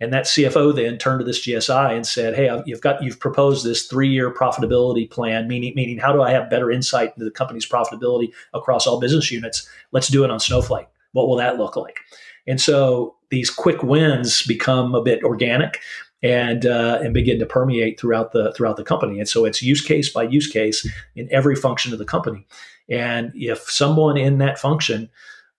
And 0.00 0.12
that 0.12 0.24
CFO 0.24 0.74
then 0.74 0.98
turned 0.98 1.20
to 1.20 1.24
this 1.24 1.46
GSI 1.46 1.94
and 1.94 2.06
said, 2.06 2.34
"Hey, 2.34 2.50
you've 2.66 2.80
got 2.80 3.02
you've 3.02 3.20
proposed 3.20 3.64
this 3.64 3.86
three-year 3.86 4.34
profitability 4.34 5.08
plan, 5.08 5.46
meaning 5.48 5.72
meaning 5.76 5.98
how 5.98 6.12
do 6.12 6.20
I 6.20 6.32
have 6.32 6.50
better 6.50 6.70
insight 6.70 7.12
into 7.14 7.24
the 7.24 7.30
company's 7.30 7.66
profitability 7.66 8.32
across 8.52 8.86
all 8.86 9.00
business 9.00 9.30
units? 9.30 9.68
Let's 9.92 10.08
do 10.08 10.24
it 10.24 10.30
on 10.30 10.40
Snowflake. 10.40 10.88
What 11.12 11.28
will 11.28 11.36
that 11.36 11.58
look 11.58 11.76
like?" 11.76 12.00
And 12.46 12.60
so 12.60 13.14
these 13.30 13.50
quick 13.50 13.82
wins 13.82 14.42
become 14.42 14.94
a 14.94 15.02
bit 15.02 15.22
organic 15.22 15.80
and 16.24 16.64
uh, 16.64 16.98
and 17.02 17.12
begin 17.12 17.38
to 17.38 17.46
permeate 17.46 18.00
throughout 18.00 18.32
the 18.32 18.52
throughout 18.54 18.76
the 18.76 18.82
company. 18.82 19.20
And 19.20 19.28
so 19.28 19.44
it's 19.44 19.62
use 19.62 19.82
case 19.82 20.10
by 20.10 20.22
use 20.22 20.48
case 20.48 20.88
in 21.14 21.28
every 21.30 21.54
function 21.54 21.92
of 21.92 21.98
the 21.98 22.06
company. 22.06 22.46
And 22.88 23.30
if 23.34 23.70
someone 23.70 24.16
in 24.16 24.38
that 24.38 24.58
function 24.58 25.10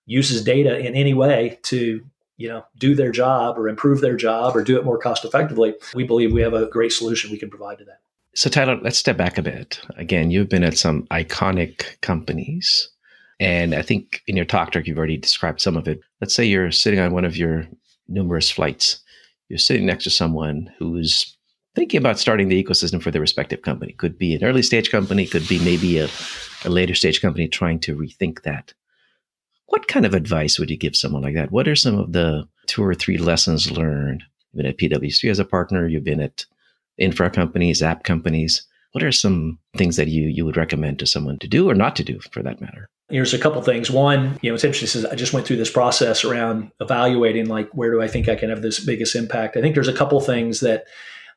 uses 0.07 0.43
data 0.43 0.77
in 0.77 0.95
any 0.95 1.13
way 1.13 1.59
to 1.63 2.03
you 2.37 2.49
know 2.49 2.65
do 2.77 2.95
their 2.95 3.11
job 3.11 3.59
or 3.59 3.69
improve 3.69 4.01
their 4.01 4.17
job 4.17 4.57
or 4.57 4.63
do 4.63 4.77
it 4.77 4.83
more 4.83 4.97
cost 4.97 5.23
effectively, 5.23 5.75
we 5.93 6.03
believe 6.03 6.33
we 6.33 6.41
have 6.41 6.55
a 6.55 6.65
great 6.65 6.91
solution 6.91 7.29
we 7.31 7.37
can 7.37 7.51
provide 7.51 7.77
to 7.77 7.85
that. 7.85 8.01
So 8.33 8.49
Tyler, 8.49 8.77
let's 8.81 8.97
step 8.97 9.17
back 9.17 9.37
a 9.37 9.43
bit. 9.43 9.79
Again, 9.97 10.31
you've 10.31 10.49
been 10.49 10.63
at 10.63 10.77
some 10.77 11.03
iconic 11.03 12.01
companies. 12.01 12.89
And 13.39 13.75
I 13.75 13.81
think 13.81 14.23
in 14.27 14.37
your 14.37 14.45
talk 14.45 14.71
track, 14.71 14.87
you've 14.87 14.97
already 14.97 15.17
described 15.17 15.59
some 15.59 15.75
of 15.75 15.89
it. 15.89 15.99
Let's 16.21 16.33
say 16.33 16.45
you're 16.45 16.71
sitting 16.71 16.99
on 16.99 17.13
one 17.13 17.25
of 17.25 17.35
your 17.35 17.67
numerous 18.07 18.49
flights 18.49 19.03
you're 19.49 19.59
sitting 19.59 19.85
next 19.85 20.03
to 20.05 20.09
someone 20.09 20.71
who's 20.77 21.37
thinking 21.75 21.97
about 21.97 22.19
starting 22.19 22.47
the 22.47 22.63
ecosystem 22.63 23.01
for 23.01 23.11
their 23.11 23.21
respective 23.21 23.61
company. 23.61 23.93
Could 23.93 24.17
be 24.17 24.33
an 24.33 24.43
early 24.43 24.63
stage 24.63 24.89
company, 24.89 25.27
could 25.27 25.47
be 25.47 25.59
maybe 25.59 25.99
a, 25.99 26.07
a 26.63 26.69
later 26.69 26.95
stage 26.95 27.21
company 27.21 27.47
trying 27.47 27.79
to 27.81 27.95
rethink 27.95 28.43
that. 28.43 28.73
What 29.67 29.87
kind 29.87 30.05
of 30.05 30.13
advice 30.13 30.57
would 30.57 30.69
you 30.69 30.77
give 30.77 30.95
someone 30.95 31.23
like 31.23 31.35
that? 31.35 31.51
What 31.51 31.67
are 31.67 31.75
some 31.75 31.97
of 31.97 32.13
the 32.13 32.47
two 32.67 32.83
or 32.83 32.95
three 32.95 33.17
lessons 33.17 33.71
learned? 33.71 34.23
You've 34.53 34.63
been 34.63 34.91
at 34.91 35.01
PwC 35.01 35.29
as 35.29 35.39
a 35.39 35.45
partner, 35.45 35.87
you've 35.87 36.03
been 36.03 36.21
at 36.21 36.45
infra 36.97 37.29
companies, 37.29 37.83
app 37.83 38.03
companies. 38.03 38.65
What 38.93 39.03
are 39.03 39.11
some 39.11 39.59
things 39.75 39.97
that 39.97 40.07
you 40.07 40.29
you 40.29 40.45
would 40.45 40.55
recommend 40.55 40.99
to 40.99 41.05
someone 41.05 41.37
to 41.39 41.47
do 41.47 41.69
or 41.69 41.75
not 41.75 41.95
to 41.97 42.03
do 42.03 42.19
for 42.31 42.41
that 42.43 42.61
matter? 42.61 42.89
Here's 43.09 43.35
a 43.35 43.39
couple 43.39 43.61
things. 43.61 43.91
One, 43.91 44.39
you 44.41 44.49
know, 44.49 44.55
it's 44.55 44.63
interesting. 44.63 44.87
Says 44.87 45.05
I 45.05 45.15
just 45.15 45.31
went 45.31 45.45
through 45.45 45.57
this 45.57 45.69
process 45.69 46.23
around 46.23 46.71
evaluating, 46.81 47.47
like, 47.47 47.69
where 47.71 47.91
do 47.91 48.01
I 48.01 48.07
think 48.07 48.27
I 48.27 48.35
can 48.35 48.49
have 48.49 48.63
this 48.63 48.83
biggest 48.83 49.15
impact? 49.15 49.57
I 49.57 49.61
think 49.61 49.75
there's 49.75 49.87
a 49.87 49.93
couple 49.93 50.19
things 50.21 50.61
that 50.61 50.85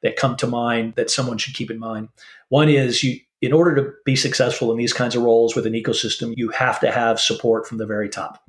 that 0.03 0.17
come 0.17 0.37
to 0.37 0.47
mind 0.47 0.95
that 0.95 1.11
someone 1.11 1.39
should 1.39 1.55
keep 1.55 1.71
in 1.71 1.79
mind. 1.79 2.09
One 2.49 2.69
is 2.69 3.03
you, 3.03 3.21
in 3.41 3.53
order 3.53 3.75
to 3.77 3.93
be 4.05 4.17
successful 4.17 4.73
in 4.73 4.79
these 4.79 4.93
kinds 4.93 5.15
of 5.15 5.23
roles 5.23 5.55
with 5.55 5.65
an 5.65 5.73
ecosystem, 5.73 6.35
you 6.37 6.49
have 6.51 6.81
to 6.81 6.91
have 6.91 7.21
support 7.21 7.69
from 7.69 7.79
the 7.79 7.87
very 7.87 8.09
top. 8.09 8.43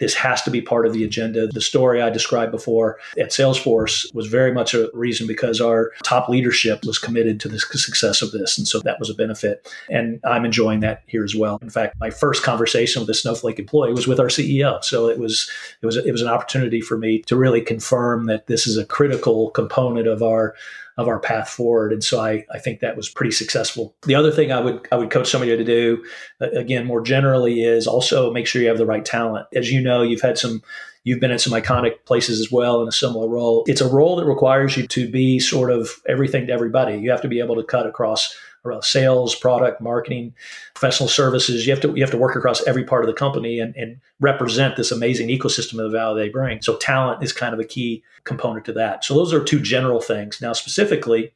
This 0.00 0.14
has 0.14 0.42
to 0.42 0.50
be 0.50 0.60
part 0.60 0.84
of 0.84 0.92
the 0.92 1.04
agenda. 1.04 1.46
The 1.46 1.60
story 1.60 2.02
I 2.02 2.10
described 2.10 2.50
before 2.50 2.98
at 3.16 3.30
Salesforce 3.30 4.12
was 4.12 4.26
very 4.26 4.52
much 4.52 4.74
a 4.74 4.90
reason 4.94 5.28
because 5.28 5.60
our 5.60 5.92
top 6.02 6.28
leadership 6.28 6.84
was 6.84 6.98
committed 6.98 7.38
to 7.40 7.48
the 7.48 7.60
success 7.60 8.20
of 8.20 8.32
this. 8.32 8.58
And 8.58 8.66
so 8.66 8.80
that 8.80 8.98
was 8.98 9.08
a 9.08 9.14
benefit. 9.14 9.72
And 9.88 10.18
I'm 10.24 10.44
enjoying 10.44 10.80
that 10.80 11.04
here 11.06 11.22
as 11.22 11.36
well. 11.36 11.58
In 11.62 11.70
fact, 11.70 11.94
my 12.00 12.10
first 12.10 12.42
conversation 12.42 13.00
with 13.00 13.10
a 13.10 13.14
Snowflake 13.14 13.60
employee 13.60 13.92
was 13.92 14.08
with 14.08 14.18
our 14.18 14.26
CEO. 14.26 14.82
So 14.82 15.08
it 15.08 15.20
was 15.20 15.48
it 15.80 15.86
was 15.86 15.96
it 15.96 16.10
was 16.10 16.22
an 16.22 16.28
opportunity 16.28 16.80
for 16.80 16.98
me 16.98 17.22
to 17.22 17.36
really 17.36 17.60
confirm 17.60 18.26
that 18.26 18.48
this 18.48 18.66
is 18.66 18.76
a 18.76 18.84
critical 18.84 19.50
component 19.50 20.08
of 20.08 20.20
our 20.20 20.56
of 20.98 21.08
our 21.08 21.18
path 21.18 21.48
forward. 21.48 21.92
And 21.92 22.04
so 22.04 22.20
I, 22.20 22.44
I 22.52 22.58
think 22.58 22.80
that 22.80 22.96
was 22.96 23.08
pretty 23.08 23.32
successful. 23.32 23.94
The 24.06 24.14
other 24.14 24.30
thing 24.30 24.52
I 24.52 24.60
would 24.60 24.86
I 24.92 24.96
would 24.96 25.10
coach 25.10 25.30
somebody 25.30 25.56
to 25.56 25.64
do, 25.64 26.04
again, 26.40 26.86
more 26.86 27.00
generally, 27.00 27.62
is 27.62 27.86
also 27.86 28.32
make 28.32 28.46
sure 28.46 28.62
you 28.62 28.68
have 28.68 28.78
the 28.78 28.86
right 28.86 29.04
talent. 29.04 29.46
As 29.54 29.70
you 29.70 29.80
know, 29.80 30.02
you've 30.02 30.20
had 30.20 30.38
some 30.38 30.62
you've 31.04 31.20
been 31.20 31.30
at 31.30 31.40
some 31.40 31.52
iconic 31.52 32.04
places 32.04 32.40
as 32.40 32.52
well 32.52 32.82
in 32.82 32.88
a 32.88 32.92
similar 32.92 33.28
role. 33.28 33.64
It's 33.66 33.80
a 33.80 33.88
role 33.88 34.16
that 34.16 34.26
requires 34.26 34.76
you 34.76 34.86
to 34.86 35.10
be 35.10 35.40
sort 35.40 35.70
of 35.70 35.90
everything 36.08 36.46
to 36.46 36.52
everybody. 36.52 36.96
You 36.98 37.10
have 37.10 37.22
to 37.22 37.28
be 37.28 37.40
able 37.40 37.56
to 37.56 37.64
cut 37.64 37.86
across 37.86 38.36
around 38.64 38.84
sales, 38.84 39.34
product, 39.34 39.80
marketing, 39.80 40.34
professional 40.74 41.08
services. 41.08 41.66
You 41.66 41.72
have 41.72 41.82
to 41.82 41.94
you 41.94 42.02
have 42.02 42.10
to 42.10 42.18
work 42.18 42.36
across 42.36 42.66
every 42.66 42.84
part 42.84 43.04
of 43.04 43.08
the 43.08 43.14
company 43.14 43.58
and, 43.58 43.74
and 43.76 44.00
represent 44.20 44.76
this 44.76 44.92
amazing 44.92 45.28
ecosystem 45.28 45.84
of 45.84 45.90
the 45.90 45.98
value 45.98 46.22
they 46.22 46.28
bring. 46.28 46.62
So 46.62 46.76
talent 46.76 47.22
is 47.22 47.32
kind 47.32 47.54
of 47.54 47.60
a 47.60 47.64
key 47.64 48.02
component 48.24 48.64
to 48.66 48.72
that. 48.74 49.04
So 49.04 49.14
those 49.14 49.32
are 49.32 49.42
two 49.42 49.60
general 49.60 50.00
things. 50.00 50.40
Now 50.40 50.52
specifically, 50.52 51.32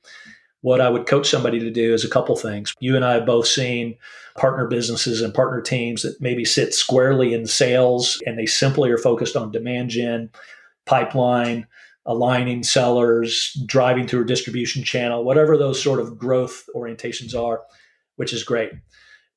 what 0.61 0.81
I 0.81 0.89
would 0.89 1.07
coach 1.07 1.29
somebody 1.29 1.59
to 1.61 1.71
do 1.71 1.95
is 1.95 2.05
a 2.05 2.11
couple 2.11 2.35
things. 2.37 2.75
You 2.81 2.97
and 2.97 3.05
I 3.05 3.15
have 3.15 3.27
both 3.27 3.47
seen 3.47 3.97
partner 4.37 4.67
businesses 4.67 5.21
and 5.21 5.35
partner 5.35 5.61
teams 5.61 6.03
that 6.03 6.21
maybe 6.21 6.45
sit 6.45 6.75
squarely 6.75 7.35
in 7.35 7.47
sales 7.47 8.23
and 8.27 8.39
they 8.39 8.47
simply 8.47 8.91
are 8.91 8.99
focused 8.99 9.37
on 9.37 9.53
demand 9.53 9.91
gen, 9.91 10.31
pipeline, 10.85 11.67
aligning 12.07 12.63
sellers, 12.63 13.53
driving 13.67 14.07
through 14.07 14.23
a 14.23 14.27
distribution 14.27 14.85
channel, 14.85 15.25
whatever 15.25 15.57
those 15.57 15.83
sort 15.83 16.01
of 16.01 16.19
growth 16.19 16.65
orientations 16.75 17.39
are, 17.39 17.63
which 18.17 18.33
is 18.33 18.45
great. 18.45 18.73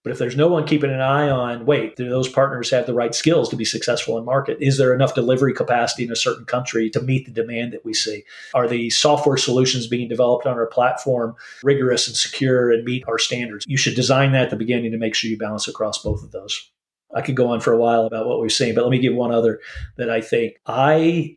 But 0.02 0.14
if 0.14 0.18
there's 0.18 0.38
no 0.38 0.48
one 0.48 0.66
keeping 0.66 0.92
an 0.92 1.02
eye 1.02 1.30
on, 1.30 1.66
wait, 1.66 1.98
do 1.98 2.08
those 2.08 2.30
partners 2.30 2.70
have 2.70 2.86
the 2.86 2.94
right 2.94 3.14
skills 3.14 3.50
to 3.50 3.58
be 3.58 3.66
successful 3.66 4.18
in 4.18 4.24
market? 4.24 4.58
Is 4.62 4.78
there 4.78 4.94
enough 4.94 5.14
delivery 5.14 5.54
capacity 5.54 6.06
in 6.06 6.12
a 6.12 6.16
certain 6.16 6.46
country 6.46 6.90
to 6.92 7.02
meet 7.02 7.26
the 7.26 7.34
demand 7.34 7.74
that 7.74 7.84
we 7.84 7.94
see? 7.94 8.24
Are 8.54 8.68
the 8.68 8.90
software 8.92 9.36
solutions 9.36 9.88
being 9.88 10.08
developed 10.08 10.46
on 10.46 10.54
our 10.54 10.68
platform 10.68 11.36
rigorous 11.64 12.08
and 12.08 12.16
secure 12.16 12.72
and 12.72 12.86
meet 12.86 13.04
our 13.10 13.20
standards? 13.20 13.66
You 13.68 13.78
should 13.78 13.96
design 13.96 14.32
that 14.32 14.44
at 14.44 14.50
the 14.52 14.56
beginning 14.56 14.92
to 14.94 14.98
make 14.98 15.16
sure 15.16 15.30
you 15.30 15.38
balance 15.38 15.68
across 15.68 16.02
both 16.02 16.24
of 16.24 16.32
those. 16.32 16.72
I 17.14 17.22
could 17.22 17.36
go 17.36 17.52
on 17.52 17.60
for 17.60 17.74
a 17.74 17.78
while 17.78 18.06
about 18.06 18.28
what 18.28 18.40
we've 18.40 18.52
seen, 18.52 18.76
but 18.76 18.84
let 18.84 18.92
me 18.92 19.00
give 19.00 19.16
one 19.16 19.34
other 19.34 19.60
that 19.98 20.10
I 20.10 20.22
think 20.22 20.62
I 20.66 21.36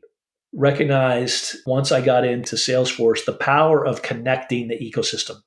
recognized 0.53 1.57
once 1.67 1.93
I 1.93 2.01
got 2.01 2.25
into 2.25 2.57
Salesforce 2.57 3.25
the 3.25 3.33
power 3.33 3.85
of 3.85 4.03
connecting 4.03 4.69
the 4.69 4.79
ecosystem. 4.79 5.43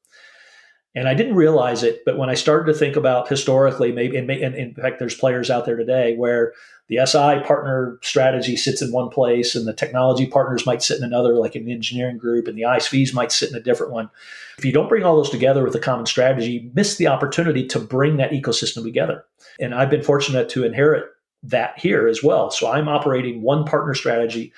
And 0.98 1.10
I 1.10 1.14
didn't 1.14 1.36
realize 1.36 1.84
it, 1.84 2.04
but 2.06 2.18
when 2.18 2.30
I 2.30 2.36
started 2.36 2.72
to 2.72 2.80
think 2.80 2.96
about 2.96 3.28
historically, 3.28 3.92
maybe, 3.92 4.16
and, 4.16 4.30
and 4.30 4.56
in 4.56 4.74
fact, 4.74 4.98
there's 4.98 5.14
players 5.14 5.50
out 5.50 5.66
there 5.66 5.76
today 5.76 6.16
where 6.16 6.54
the 6.88 7.06
SI 7.06 7.46
partner 7.46 8.00
strategy 8.02 8.56
sits 8.56 8.82
in 8.82 8.94
one 8.94 9.10
place 9.10 9.56
and 9.56 9.68
the 9.68 9.74
technology 9.74 10.26
partners 10.26 10.66
might 10.66 10.82
sit 10.82 10.98
in 10.98 11.04
another, 11.04 11.34
like 11.34 11.56
an 11.56 11.70
engineering 11.70 12.18
group, 12.18 12.48
and 12.48 12.58
the 12.58 12.62
ISVs 12.62 13.14
might 13.14 13.34
sit 13.34 13.50
in 13.50 13.56
a 13.56 13.62
different 13.62 13.92
one. 13.92 14.10
If 14.58 14.64
you 14.64 14.72
don't 14.72 14.88
bring 14.88 15.04
all 15.04 15.18
those 15.18 15.30
together 15.30 15.66
with 15.66 15.76
a 15.76 15.80
common 15.80 16.06
strategy, 16.06 16.52
you 16.52 16.72
miss 16.74 16.96
the 16.96 17.08
opportunity 17.08 17.68
to 17.68 17.80
bring 17.80 18.16
that 18.18 18.32
ecosystem 18.32 18.84
together. 18.84 19.26
And 19.60 19.76
I've 19.76 19.90
been 19.90 20.04
fortunate 20.04 20.48
to 20.50 20.64
inherit 20.64 21.06
that 21.44 21.78
here 21.78 22.08
as 22.08 22.24
well. 22.24 22.52
So 22.52 22.72
I'm 22.72 22.88
operating 22.88 23.42
one 23.42 23.66
partner 23.66 23.96
strategy 23.96 24.54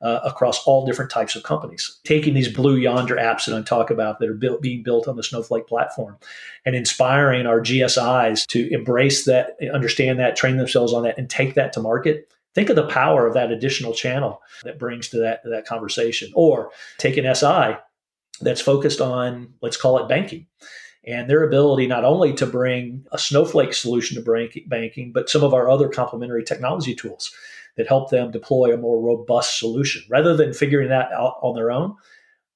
uh, 0.00 0.20
across 0.24 0.64
all 0.64 0.86
different 0.86 1.10
types 1.10 1.34
of 1.34 1.42
companies. 1.42 1.98
Taking 2.04 2.34
these 2.34 2.52
Blue 2.52 2.76
Yonder 2.76 3.16
apps 3.16 3.46
that 3.46 3.56
I 3.56 3.62
talk 3.62 3.90
about 3.90 4.18
that 4.18 4.28
are 4.28 4.34
built, 4.34 4.62
being 4.62 4.82
built 4.82 5.08
on 5.08 5.16
the 5.16 5.22
Snowflake 5.22 5.66
platform 5.66 6.16
and 6.64 6.76
inspiring 6.76 7.46
our 7.46 7.60
GSIs 7.60 8.46
to 8.48 8.72
embrace 8.72 9.24
that, 9.24 9.56
understand 9.72 10.18
that, 10.20 10.36
train 10.36 10.56
themselves 10.56 10.92
on 10.92 11.02
that, 11.02 11.18
and 11.18 11.28
take 11.28 11.54
that 11.54 11.72
to 11.72 11.80
market. 11.80 12.32
Think 12.54 12.70
of 12.70 12.76
the 12.76 12.86
power 12.86 13.26
of 13.26 13.34
that 13.34 13.50
additional 13.50 13.92
channel 13.92 14.40
that 14.64 14.78
brings 14.78 15.08
to 15.08 15.18
that, 15.18 15.42
that 15.44 15.66
conversation. 15.66 16.30
Or 16.34 16.70
take 16.98 17.16
an 17.16 17.34
SI 17.34 17.76
that's 18.40 18.60
focused 18.60 19.00
on, 19.00 19.54
let's 19.60 19.76
call 19.76 19.98
it 19.98 20.08
banking 20.08 20.46
and 21.08 21.28
their 21.28 21.42
ability 21.42 21.86
not 21.86 22.04
only 22.04 22.34
to 22.34 22.46
bring 22.46 23.06
a 23.12 23.18
Snowflake 23.18 23.72
solution 23.72 24.22
to 24.22 24.62
banking, 24.66 25.10
but 25.10 25.30
some 25.30 25.42
of 25.42 25.54
our 25.54 25.70
other 25.70 25.88
complementary 25.88 26.44
technology 26.44 26.94
tools 26.94 27.32
that 27.78 27.88
help 27.88 28.10
them 28.10 28.30
deploy 28.30 28.74
a 28.74 28.76
more 28.76 29.00
robust 29.00 29.58
solution 29.58 30.02
rather 30.10 30.36
than 30.36 30.52
figuring 30.52 30.90
that 30.90 31.10
out 31.12 31.38
on 31.42 31.54
their 31.54 31.70
own. 31.70 31.96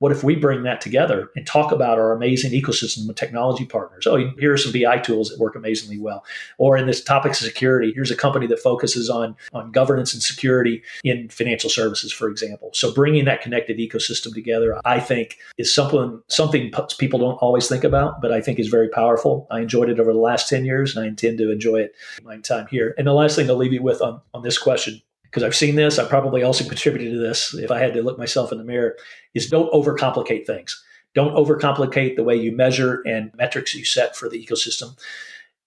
What 0.03 0.11
if 0.11 0.25
we 0.25 0.35
bring 0.35 0.65
that 0.65 0.81
together 0.81 1.31
and 1.37 1.47
talk 1.47 1.71
about 1.71 1.97
our 1.97 2.11
amazing 2.11 2.51
ecosystem 2.61 3.09
of 3.09 3.15
technology 3.15 3.65
partners? 3.65 4.05
Oh, 4.05 4.17
here 4.37 4.53
are 4.53 4.57
some 4.57 4.73
BI 4.73 4.99
tools 4.99 5.29
that 5.29 5.39
work 5.39 5.55
amazingly 5.55 5.97
well. 5.97 6.25
Or 6.59 6.77
in 6.77 6.89
this 6.89 7.05
topics 7.05 7.41
of 7.41 7.47
security, 7.47 7.93
here's 7.95 8.11
a 8.11 8.17
company 8.17 8.49
that 8.49 8.59
focuses 8.59 9.09
on, 9.09 9.37
on 9.53 9.71
governance 9.71 10.13
and 10.13 10.21
security 10.21 10.83
in 11.05 11.29
financial 11.29 11.71
services, 11.71 12.11
for 12.13 12.29
example. 12.29 12.71
So 12.75 12.93
bringing 12.93 13.27
that 13.27 13.43
connected 13.43 13.79
ecosystem 13.79 14.35
together, 14.35 14.81
I 14.85 14.99
think, 14.99 15.39
is 15.57 15.73
something 15.73 16.21
something 16.27 16.73
people 16.99 17.21
don't 17.21 17.37
always 17.37 17.69
think 17.69 17.85
about, 17.85 18.21
but 18.21 18.33
I 18.33 18.41
think 18.41 18.59
is 18.59 18.67
very 18.67 18.89
powerful. 18.89 19.47
I 19.53 19.61
enjoyed 19.61 19.89
it 19.89 20.01
over 20.01 20.13
the 20.13 20.19
last 20.19 20.49
10 20.49 20.65
years, 20.65 20.97
and 20.97 21.05
I 21.05 21.07
intend 21.07 21.39
to 21.39 21.53
enjoy 21.53 21.77
it 21.77 21.95
my 22.25 22.39
time 22.39 22.67
here. 22.73 22.93
And 22.99 23.07
the 23.07 23.13
last 23.13 23.37
thing 23.37 23.47
to 23.47 23.55
leave 23.55 23.73
you 23.73 23.85
with 23.85 24.03
on, 24.03 24.21
on 24.35 24.43
this 24.43 24.59
question 24.59 25.01
because 25.33 25.43
I've 25.43 25.57
seen 25.57 25.77
this. 25.77 25.99
I 25.99 26.05
probably 26.07 26.43
also 26.43 26.69
contributed 26.69 27.15
to 27.15 27.19
this 27.19 27.55
if 27.55 27.71
I 27.71 27.79
had 27.79 27.95
to 27.95 28.03
look 28.03 28.19
myself 28.19 28.53
in 28.53 28.59
the 28.59 28.65
mirror, 28.65 28.97
is 29.33 29.49
don't 29.49 29.73
overcomplicate 29.73 30.47
things. 30.47 30.85
Don't 31.15 31.35
overcomplicate 31.35 32.17
the 32.17 32.23
way 32.23 32.37
you 32.37 32.53
measure 32.53 33.03
and 33.07 33.33
metrics 33.35 33.75
you 33.75 33.85
set 33.85 34.15
for 34.15 34.29
the 34.29 34.45
ecosystem. 34.45 34.95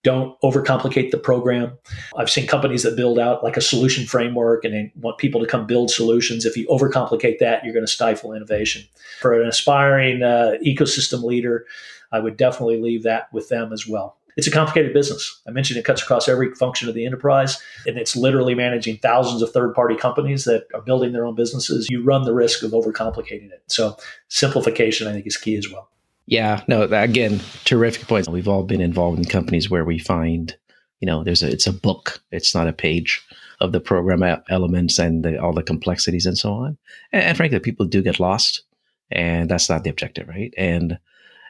Don't 0.04 0.40
overcomplicate 0.42 1.10
the 1.10 1.18
program. 1.18 1.80
I've 2.16 2.30
seen 2.30 2.46
companies 2.46 2.84
that 2.84 2.96
build 2.96 3.18
out 3.18 3.44
like 3.44 3.58
a 3.58 3.62
solution 3.62 4.06
framework 4.06 4.64
and 4.64 4.74
they 4.76 4.94
want 4.98 5.18
people 5.18 5.42
to 5.42 5.48
come 5.48 5.66
build 5.66 5.90
solutions. 5.90 6.46
If 6.46 6.56
you 6.56 6.68
overcomplicate 6.68 7.40
that, 7.40 7.64
you're 7.64 7.74
going 7.74 7.86
to 7.86 7.92
stifle 7.92 8.34
innovation. 8.34 8.84
For 9.20 9.42
an 9.42 9.48
aspiring 9.48 10.22
uh, 10.22 10.54
ecosystem 10.64 11.24
leader, 11.24 11.66
I 12.12 12.20
would 12.20 12.38
definitely 12.38 12.80
leave 12.80 13.02
that 13.04 13.34
with 13.34 13.50
them 13.50 13.74
as 13.74 13.88
well 13.88 14.18
it's 14.36 14.48
a 14.48 14.52
complicated 14.52 14.94
business. 14.94 15.42
I 15.48 15.52
mentioned 15.52 15.80
it 15.80 15.86
cuts 15.86 16.02
across 16.02 16.28
every 16.28 16.54
function 16.56 16.90
of 16.90 16.96
the 16.96 17.06
enterprise, 17.06 17.62
and 17.88 17.98
it's 17.98 18.16
literally 18.16 18.56
managing 18.56 18.98
thousands 18.98 19.42
of 19.42 19.52
third 19.52 19.74
party 19.74 19.96
companies 19.96 20.44
that 20.46 20.68
are 20.74 20.82
building 20.82 21.14
their 21.14 21.26
own 21.26 21.36
businesses. 21.36 21.90
You 21.90 22.04
run 22.04 22.24
the 22.24 22.34
risk 22.34 22.64
of 22.64 22.72
overcomplicating 22.72 23.52
it. 23.52 23.64
So, 23.68 23.98
simplification, 24.28 25.08
I 25.08 25.14
think, 25.14 25.26
is 25.26 25.38
key 25.38 25.56
as 25.56 25.72
well. 25.72 25.90
Yeah, 26.28 26.64
no, 26.68 26.84
again, 26.84 27.40
terrific 27.66 28.08
points. 28.08 28.28
We've 28.28 28.48
all 28.48 28.64
been 28.64 28.82
involved 28.82 29.20
in 29.20 29.26
companies 29.26 29.70
where 29.70 29.86
we 29.86 30.00
find, 30.00 30.56
you 31.00 31.06
know, 31.06 31.24
there's 31.24 31.44
a, 31.44 31.52
it's 31.52 31.68
a 31.68 31.74
book, 31.74 32.22
it's 32.32 32.56
not 32.56 32.68
a 32.68 32.74
page 32.74 33.22
of 33.62 33.72
the 33.72 33.80
program 33.80 34.24
elements 34.50 35.00
and 35.00 35.24
the, 35.24 35.38
all 35.38 35.54
the 35.54 35.64
complexities 35.64 36.26
and 36.26 36.38
so 36.38 36.52
on. 36.52 36.78
And, 37.12 37.24
and 37.24 37.38
frankly, 37.38 37.60
people 37.60 37.86
do 37.86 38.02
get 38.02 38.20
lost, 38.20 38.64
and 39.12 39.50
that's 39.50 39.70
not 39.70 39.84
the 39.84 39.90
objective, 39.92 40.28
right? 40.28 40.54
And 40.58 40.98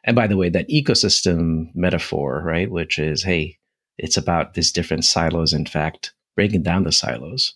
and 0.05 0.15
by 0.15 0.27
the 0.27 0.37
way, 0.37 0.49
that 0.49 0.69
ecosystem 0.69 1.75
metaphor, 1.75 2.41
right, 2.45 2.69
which 2.69 2.99
is, 2.99 3.23
hey, 3.23 3.57
it's 3.97 4.17
about 4.17 4.53
these 4.53 4.71
different 4.71 5.03
silos, 5.03 5.51
in 5.51 5.65
fact, 5.65 6.13
breaking 6.35 6.61
down 6.61 6.83
the 6.83 6.91
silos 6.91 7.55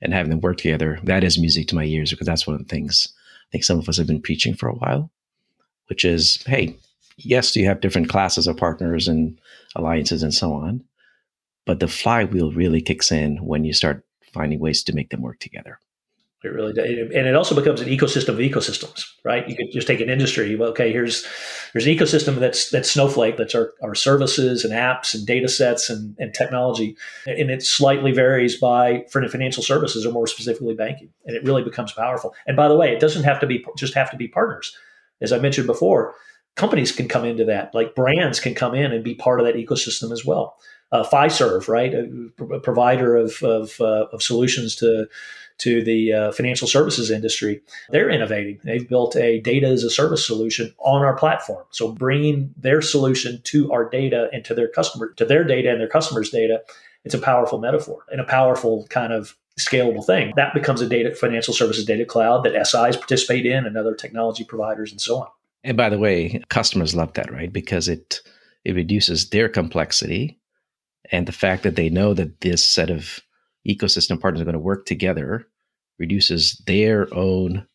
and 0.00 0.14
having 0.14 0.30
them 0.30 0.40
work 0.40 0.56
together. 0.56 0.98
That 1.04 1.22
is 1.22 1.38
music 1.38 1.68
to 1.68 1.74
my 1.74 1.84
ears 1.84 2.10
because 2.10 2.26
that's 2.26 2.46
one 2.46 2.54
of 2.54 2.62
the 2.62 2.68
things 2.68 3.12
I 3.48 3.48
think 3.52 3.64
some 3.64 3.78
of 3.78 3.88
us 3.88 3.98
have 3.98 4.06
been 4.06 4.22
preaching 4.22 4.54
for 4.54 4.68
a 4.68 4.74
while, 4.74 5.10
which 5.88 6.04
is, 6.04 6.42
hey, 6.46 6.74
yes, 7.18 7.54
you 7.54 7.66
have 7.66 7.82
different 7.82 8.08
classes 8.08 8.46
of 8.46 8.56
partners 8.56 9.06
and 9.06 9.38
alliances 9.76 10.22
and 10.22 10.32
so 10.32 10.54
on, 10.54 10.82
but 11.66 11.78
the 11.78 11.88
flywheel 11.88 12.52
really 12.52 12.80
kicks 12.80 13.12
in 13.12 13.36
when 13.44 13.64
you 13.64 13.74
start 13.74 14.04
finding 14.32 14.58
ways 14.58 14.82
to 14.84 14.94
make 14.94 15.10
them 15.10 15.20
work 15.20 15.38
together. 15.40 15.78
It 16.44 16.48
really 16.48 16.72
does. 16.72 16.86
And 16.86 17.26
it 17.26 17.36
also 17.36 17.54
becomes 17.54 17.80
an 17.80 17.88
ecosystem 17.88 18.30
of 18.30 18.38
ecosystems, 18.38 19.04
right? 19.24 19.48
You 19.48 19.54
could 19.54 19.70
just 19.72 19.86
take 19.86 20.00
an 20.00 20.10
industry. 20.10 20.56
Well, 20.56 20.70
okay, 20.70 20.90
here's 20.90 21.24
there's 21.72 21.86
an 21.86 21.94
ecosystem 21.94 22.40
that's 22.40 22.68
that's 22.70 22.90
Snowflake, 22.90 23.36
that's 23.36 23.54
our, 23.54 23.72
our 23.80 23.94
services 23.94 24.64
and 24.64 24.72
apps 24.72 25.14
and 25.14 25.24
data 25.24 25.48
sets 25.48 25.88
and, 25.88 26.16
and 26.18 26.34
technology. 26.34 26.96
And 27.26 27.50
it 27.50 27.62
slightly 27.62 28.10
varies 28.10 28.58
by 28.58 29.04
for 29.10 29.26
financial 29.28 29.62
services 29.62 30.04
or 30.04 30.12
more 30.12 30.26
specifically 30.26 30.74
banking. 30.74 31.10
And 31.26 31.36
it 31.36 31.44
really 31.44 31.62
becomes 31.62 31.92
powerful. 31.92 32.34
And 32.46 32.56
by 32.56 32.66
the 32.66 32.76
way, 32.76 32.92
it 32.92 33.00
doesn't 33.00 33.24
have 33.24 33.38
to 33.40 33.46
be 33.46 33.64
just 33.76 33.94
have 33.94 34.10
to 34.10 34.16
be 34.16 34.26
partners. 34.26 34.76
As 35.20 35.32
I 35.32 35.38
mentioned 35.38 35.68
before, 35.68 36.14
companies 36.56 36.90
can 36.90 37.06
come 37.06 37.24
into 37.24 37.44
that, 37.44 37.72
like 37.72 37.94
brands 37.94 38.40
can 38.40 38.54
come 38.54 38.74
in 38.74 38.92
and 38.92 39.04
be 39.04 39.14
part 39.14 39.38
of 39.38 39.46
that 39.46 39.54
ecosystem 39.54 40.12
as 40.12 40.24
well. 40.24 40.56
Uh, 40.90 41.02
Fiserv, 41.02 41.68
right, 41.68 41.94
a, 41.94 42.06
a 42.52 42.60
provider 42.60 43.16
of 43.16 43.42
of, 43.42 43.80
uh, 43.80 44.06
of 44.12 44.22
solutions 44.22 44.76
to 44.76 45.06
to 45.62 45.82
the 45.84 46.12
uh, 46.12 46.32
financial 46.32 46.66
services 46.66 47.08
industry, 47.08 47.62
they're 47.90 48.10
innovating. 48.10 48.58
They've 48.64 48.88
built 48.88 49.14
a 49.16 49.40
data 49.40 49.68
as 49.68 49.84
a 49.84 49.90
service 49.90 50.26
solution 50.26 50.74
on 50.78 51.02
our 51.02 51.16
platform. 51.16 51.64
So 51.70 51.92
bringing 51.92 52.52
their 52.56 52.82
solution 52.82 53.40
to 53.44 53.72
our 53.72 53.88
data 53.88 54.28
and 54.32 54.44
to 54.44 54.54
their 54.54 54.66
customer, 54.66 55.12
to 55.14 55.24
their 55.24 55.44
data 55.44 55.70
and 55.70 55.80
their 55.80 55.88
customers' 55.88 56.30
data, 56.30 56.62
it's 57.04 57.14
a 57.14 57.18
powerful 57.18 57.60
metaphor 57.60 58.04
and 58.10 58.20
a 58.20 58.24
powerful 58.24 58.88
kind 58.90 59.12
of 59.12 59.36
scalable 59.60 60.04
thing. 60.04 60.32
That 60.34 60.52
becomes 60.52 60.80
a 60.80 60.88
data 60.88 61.14
financial 61.14 61.54
services 61.54 61.84
data 61.84 62.04
cloud 62.04 62.44
that 62.44 62.66
SIs 62.66 62.96
participate 62.96 63.46
in 63.46 63.64
and 63.64 63.76
other 63.76 63.94
technology 63.94 64.42
providers 64.42 64.90
and 64.90 65.00
so 65.00 65.18
on. 65.18 65.28
And 65.62 65.76
by 65.76 65.90
the 65.90 65.98
way, 65.98 66.42
customers 66.48 66.92
love 66.92 67.12
that, 67.12 67.30
right? 67.30 67.52
Because 67.52 67.86
it 67.88 68.20
it 68.64 68.74
reduces 68.74 69.30
their 69.30 69.48
complexity 69.48 70.40
and 71.12 71.26
the 71.26 71.32
fact 71.32 71.62
that 71.62 71.76
they 71.76 71.88
know 71.88 72.14
that 72.14 72.40
this 72.40 72.64
set 72.64 72.90
of 72.90 73.20
ecosystem 73.66 74.20
partners 74.20 74.40
are 74.40 74.44
going 74.44 74.54
to 74.54 74.58
work 74.58 74.86
together 74.86 75.46
reduces 76.02 76.60
their 76.66 77.06
own 77.14 77.66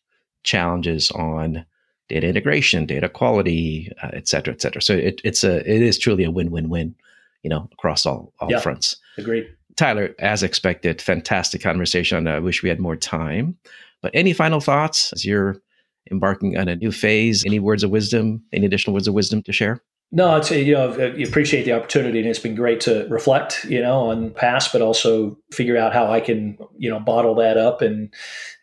challenges 0.44 1.10
on 1.12 1.64
data 2.08 2.26
integration, 2.26 2.86
data 2.86 3.08
quality, 3.08 3.90
uh, 4.02 4.10
et 4.12 4.28
cetera, 4.28 4.54
et 4.54 4.60
cetera. 4.62 4.80
So 4.80 4.94
it, 4.94 5.20
it's 5.24 5.44
a 5.44 5.56
it 5.60 5.82
is 5.82 5.98
truly 5.98 6.24
a 6.24 6.30
win 6.30 6.50
win 6.50 6.68
win, 6.68 6.94
you 7.42 7.50
know, 7.50 7.68
across 7.72 8.06
all 8.06 8.32
all 8.38 8.50
yeah, 8.50 8.60
fronts. 8.60 8.96
Agreed. 9.16 9.46
Tyler, 9.76 10.14
as 10.18 10.42
expected, 10.42 11.00
fantastic 11.00 11.62
conversation. 11.62 12.28
I 12.28 12.40
wish 12.40 12.62
we 12.62 12.68
had 12.68 12.80
more 12.80 12.96
time. 12.96 13.56
But 14.02 14.10
any 14.14 14.32
final 14.32 14.60
thoughts 14.60 15.12
as 15.12 15.24
you're 15.24 15.56
embarking 16.10 16.56
on 16.56 16.68
a 16.68 16.76
new 16.76 16.92
phase? 16.92 17.44
Any 17.44 17.60
words 17.60 17.84
of 17.84 17.90
wisdom? 17.90 18.42
Any 18.52 18.66
additional 18.66 18.94
words 18.94 19.08
of 19.08 19.14
wisdom 19.14 19.42
to 19.42 19.52
share? 19.52 19.82
No, 20.10 20.30
I'd 20.30 20.50
you 20.50 20.72
know, 20.72 20.90
appreciate 21.26 21.64
the 21.64 21.74
opportunity 21.74 22.18
and 22.18 22.28
it's 22.28 22.38
been 22.38 22.54
great 22.54 22.80
to 22.82 23.06
reflect, 23.10 23.66
you 23.66 23.82
know, 23.82 24.08
on 24.08 24.30
past, 24.30 24.72
but 24.72 24.80
also 24.80 25.36
figure 25.52 25.76
out 25.76 25.92
how 25.92 26.10
I 26.10 26.20
can, 26.20 26.56
you 26.78 26.88
know, 26.88 26.98
bottle 26.98 27.34
that 27.34 27.58
up 27.58 27.82
and, 27.82 28.12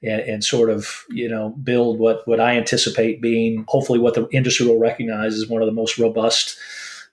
and, 0.01 0.21
and 0.21 0.43
sort 0.43 0.71
of, 0.71 1.03
you 1.11 1.29
know, 1.29 1.49
build 1.49 1.99
what, 1.99 2.27
what 2.27 2.39
I 2.39 2.57
anticipate 2.57 3.21
being 3.21 3.63
hopefully 3.67 3.99
what 3.99 4.15
the 4.15 4.27
industry 4.31 4.65
will 4.65 4.79
recognize 4.79 5.35
as 5.35 5.47
one 5.47 5.61
of 5.61 5.67
the 5.67 5.71
most 5.71 5.99
robust, 5.99 6.57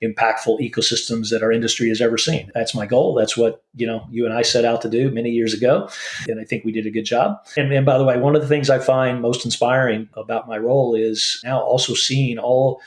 impactful 0.03 0.61
ecosystems 0.61 1.29
that 1.29 1.43
our 1.43 1.53
industry 1.53 1.91
has 1.91 2.01
ever 2.01 2.17
seen. 2.17 2.51
That's 2.55 2.75
my 2.75 2.87
goal. 2.87 3.15
That's 3.15 3.37
what, 3.37 3.63
you 3.77 3.87
know, 3.87 4.07
you 4.11 4.25
and 4.25 4.35
I 4.35 4.43
set 4.43 4.65
out 4.65 4.81
to 4.83 4.89
do 4.89 5.11
many 5.11 5.29
years 5.29 5.53
ago. 5.53 5.91
And 6.27 6.41
I 6.41 6.45
think 6.45 6.65
we 6.65 6.73
did 6.73 6.87
a 6.87 6.91
good 6.91 7.05
job. 7.05 7.45
And, 7.59 7.71
and 7.71 7.85
by 7.85 7.99
the 7.99 8.05
way, 8.05 8.19
one 8.19 8.35
of 8.35 8.41
the 8.41 8.49
things 8.49 8.71
I 8.71 8.79
find 8.79 9.21
most 9.21 9.45
inspiring 9.45 10.09
about 10.15 10.49
my 10.49 10.57
role 10.57 10.95
is 10.95 11.39
now 11.45 11.61
also 11.61 11.93
seeing 11.93 12.39
all 12.39 12.81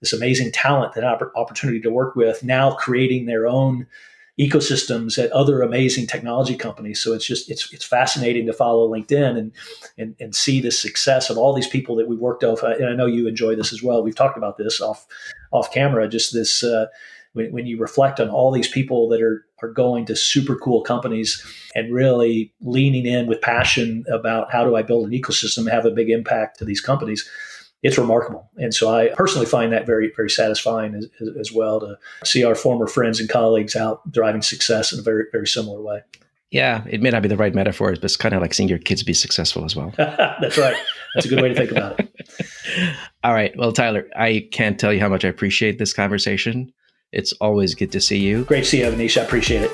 this 0.00 0.12
amazing 0.12 0.50
talent 0.52 0.94
that 0.94 1.04
opportunity 1.04 1.80
to 1.80 1.90
work 1.90 2.16
with 2.16 2.42
now 2.42 2.72
creating 2.72 3.26
their 3.26 3.46
own 3.46 3.86
ecosystems 4.38 5.22
at 5.22 5.30
other 5.32 5.60
amazing 5.60 6.06
technology 6.06 6.56
companies. 6.56 7.00
So 7.00 7.12
it's 7.12 7.26
just 7.26 7.50
it's 7.50 7.72
it's 7.72 7.84
fascinating 7.84 8.46
to 8.46 8.52
follow 8.52 8.88
LinkedIn 8.88 9.36
and 9.36 9.52
and, 9.98 10.16
and 10.18 10.34
see 10.34 10.60
the 10.60 10.70
success 10.70 11.28
of 11.28 11.36
all 11.36 11.52
these 11.52 11.66
people 11.66 11.94
that 11.96 12.08
we've 12.08 12.18
worked 12.18 12.42
with. 12.42 12.62
And 12.62 12.88
I 12.88 12.94
know 12.94 13.06
you 13.06 13.28
enjoy 13.28 13.54
this 13.54 13.72
as 13.72 13.82
well. 13.82 14.02
We've 14.02 14.16
talked 14.16 14.38
about 14.38 14.56
this 14.56 14.80
off 14.80 15.06
off 15.52 15.72
camera. 15.72 16.08
Just 16.08 16.32
this 16.32 16.64
uh, 16.64 16.86
when, 17.34 17.52
when 17.52 17.66
you 17.66 17.78
reflect 17.78 18.18
on 18.18 18.30
all 18.30 18.50
these 18.50 18.68
people 18.68 19.08
that 19.10 19.20
are 19.20 19.44
are 19.62 19.72
going 19.72 20.06
to 20.06 20.16
super 20.16 20.56
cool 20.56 20.80
companies 20.82 21.44
and 21.74 21.92
really 21.92 22.54
leaning 22.62 23.04
in 23.04 23.26
with 23.26 23.42
passion 23.42 24.04
about 24.10 24.50
how 24.50 24.64
do 24.64 24.74
I 24.74 24.82
build 24.82 25.06
an 25.06 25.12
ecosystem 25.12 25.70
have 25.70 25.84
a 25.84 25.90
big 25.90 26.08
impact 26.08 26.58
to 26.58 26.64
these 26.64 26.80
companies 26.80 27.28
it's 27.82 27.96
remarkable. 27.96 28.48
And 28.56 28.74
so 28.74 28.94
I 28.94 29.08
personally 29.08 29.46
find 29.46 29.72
that 29.72 29.86
very, 29.86 30.12
very 30.14 30.30
satisfying 30.30 30.94
as, 30.94 31.08
as, 31.38 31.50
well 31.52 31.80
to 31.80 31.98
see 32.24 32.44
our 32.44 32.54
former 32.54 32.86
friends 32.86 33.20
and 33.20 33.28
colleagues 33.28 33.74
out 33.74 34.10
driving 34.10 34.42
success 34.42 34.92
in 34.92 34.98
a 34.98 35.02
very, 35.02 35.24
very 35.32 35.46
similar 35.46 35.80
way. 35.80 36.02
Yeah, 36.50 36.84
it 36.90 37.00
may 37.00 37.10
not 37.10 37.22
be 37.22 37.28
the 37.28 37.36
right 37.36 37.54
metaphor, 37.54 37.92
but 37.92 38.04
it's 38.04 38.16
kind 38.16 38.34
of 38.34 38.42
like 38.42 38.52
seeing 38.52 38.68
your 38.68 38.78
kids 38.78 39.02
be 39.02 39.14
successful 39.14 39.64
as 39.64 39.76
well. 39.76 39.94
That's 39.96 40.58
right. 40.58 40.76
That's 41.14 41.26
a 41.26 41.28
good 41.28 41.40
way 41.40 41.48
to 41.48 41.54
think 41.54 41.70
about 41.70 42.00
it. 42.00 42.12
All 43.24 43.32
right. 43.32 43.56
Well, 43.56 43.72
Tyler, 43.72 44.08
I 44.16 44.48
can't 44.50 44.78
tell 44.78 44.92
you 44.92 45.00
how 45.00 45.08
much 45.08 45.24
I 45.24 45.28
appreciate 45.28 45.78
this 45.78 45.92
conversation. 45.92 46.72
It's 47.12 47.32
always 47.40 47.74
good 47.74 47.90
to 47.92 48.00
see 48.00 48.18
you. 48.18 48.44
Great 48.44 48.64
to 48.64 48.70
see 48.70 48.80
you, 48.80 48.86
Avanish. 48.86 49.20
I 49.20 49.24
appreciate 49.24 49.62
it. 49.62 49.70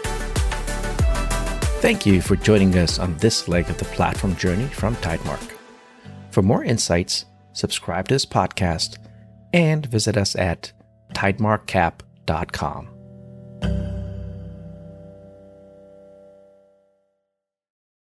Thank 1.80 2.06
you 2.06 2.22
for 2.22 2.36
joining 2.36 2.76
us 2.78 2.98
on 2.98 3.16
this 3.18 3.48
leg 3.48 3.68
of 3.68 3.78
the 3.78 3.84
platform 3.86 4.36
journey 4.36 4.66
from 4.66 4.96
Tidemark. 4.96 5.52
For 6.30 6.42
more 6.42 6.64
insights, 6.64 7.26
subscribe 7.56 8.08
to 8.08 8.14
this 8.14 8.26
podcast, 8.26 8.98
and 9.52 9.86
visit 9.86 10.16
us 10.16 10.36
at 10.36 10.72
tidemarkcap.com. 11.14 13.95